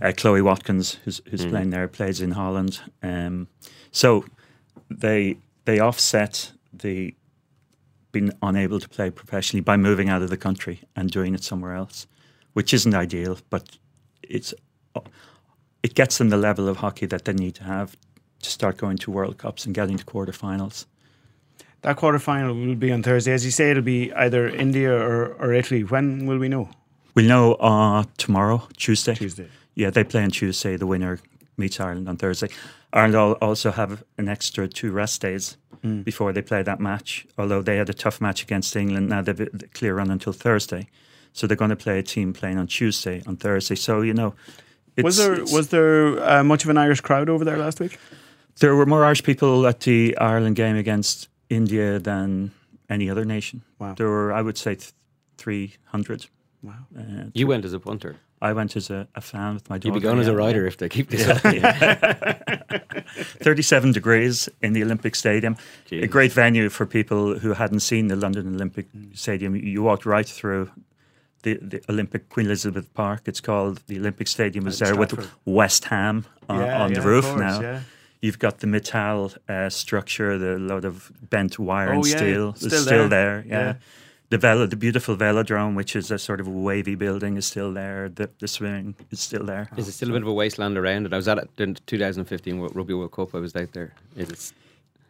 [0.00, 2.80] Uh, Chloe Watkins, who's, who's playing there, plays in Holland.
[3.02, 3.46] Um,
[3.92, 4.24] so
[4.90, 7.14] they they offset the
[8.10, 11.74] being unable to play professionally by moving out of the country and doing it somewhere
[11.74, 12.06] else,
[12.52, 13.78] which isn't ideal, but
[14.22, 14.52] it's
[15.82, 17.96] it gets them the level of hockey that they need to have
[18.40, 20.86] to start going to World Cups and getting to quarterfinals.
[21.82, 23.32] That quarter final will be on Thursday.
[23.32, 25.82] As you say, it'll be either India or, or Italy.
[25.82, 26.70] When will we know?
[27.14, 29.14] We'll know uh, tomorrow, Tuesday.
[29.14, 29.48] Tuesday.
[29.74, 30.76] Yeah, they play on Tuesday.
[30.76, 31.18] The winner
[31.56, 32.48] meets Ireland on Thursday.
[32.92, 35.56] Ireland al- also have an extra two rest days
[36.04, 37.26] before they play that match.
[37.36, 40.88] Although they had a tough match against England, now they've a clear run until Thursday.
[41.32, 43.74] So they're going to play a team playing on Tuesday, on Thursday.
[43.74, 44.34] So you know,
[44.96, 47.98] it's, was there was there uh, much of an Irish crowd over there last week?
[48.60, 52.52] there were more Irish people at the Ireland game against India than
[52.88, 53.62] any other nation.
[53.78, 53.94] Wow.
[53.96, 54.92] There were, I would say, th-
[55.36, 56.26] three hundred.
[56.62, 56.86] Wow.
[56.96, 58.16] Uh, You went as a punter.
[58.40, 59.88] I went as a, a fan with my daughter.
[59.88, 60.36] You'd be going as a yeah.
[60.36, 63.04] rider if they keep this Yeah, up.
[63.40, 65.56] 37 degrees in the Olympic Stadium.
[65.92, 69.54] A great venue for people who hadn't seen the London Olympic Stadium.
[69.54, 70.70] You walked right through
[71.42, 74.64] the, Olympic Queen Elizabeth Park, it's called the Olympic Stadium.
[74.64, 77.84] Was there with West Ham on the Queen Elizabeth
[78.22, 78.34] Park.
[78.34, 79.26] It's called the Olympic Stadium.
[79.26, 79.72] Was At there with Stratford.
[79.72, 79.86] West Ham on, Yeah, on yeah, the of roof course, now.
[79.86, 79.96] yeah.
[79.98, 82.48] You've got the metal uh, structure, the load of bent wire Oh, and yeah, steel.
[82.50, 83.42] it's It's still still there.
[83.42, 83.44] there.
[83.46, 83.64] Yeah.
[83.66, 83.74] Yeah.
[84.30, 88.08] The velo, the beautiful velodrome, which is a sort of wavy building, is still there.
[88.08, 89.68] The, the swimming is still there.
[89.76, 91.12] Is it still a bit of a wasteland around it?
[91.12, 93.34] I was at it in 2015 Wo- Rugby World Cup.
[93.34, 93.92] I was out there.
[94.16, 94.52] Is it?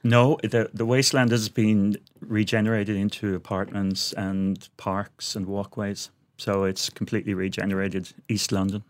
[0.03, 6.11] No, the the wasteland has been regenerated into apartments and parks and walkways.
[6.39, 8.83] So it's completely regenerated East London.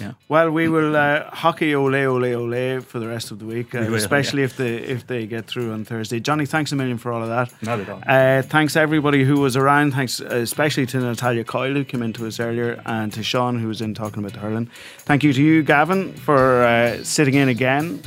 [0.00, 0.12] Yeah.
[0.28, 3.80] Well, we will uh, hockey ole ole ole for the rest of the week, uh,
[3.80, 6.20] We will, especially if they if they get through on Thursday.
[6.20, 7.52] Johnny, thanks a million for all of that.
[7.62, 8.02] Not at all.
[8.06, 9.92] Uh, thanks everybody who was around.
[9.92, 13.66] Thanks uh, especially to Natalia Coyle who came into us earlier, and to Sean who
[13.68, 14.70] was in talking about the hurling.
[14.98, 18.00] Thank you to you, Gavin, for uh, sitting in again.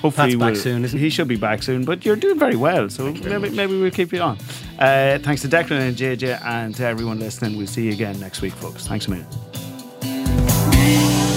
[0.00, 1.10] Hopefully, Pat's we'll- soon, isn't he?
[1.10, 1.84] should be back soon.
[1.84, 4.36] But you're doing very well, so maybe, maybe we'll keep you on.
[4.78, 7.56] Uh, thanks to Declan and JJ, and to everyone listening.
[7.56, 8.86] We'll see you again next week, folks.
[8.86, 9.71] Thanks a million.
[10.82, 11.31] Hey.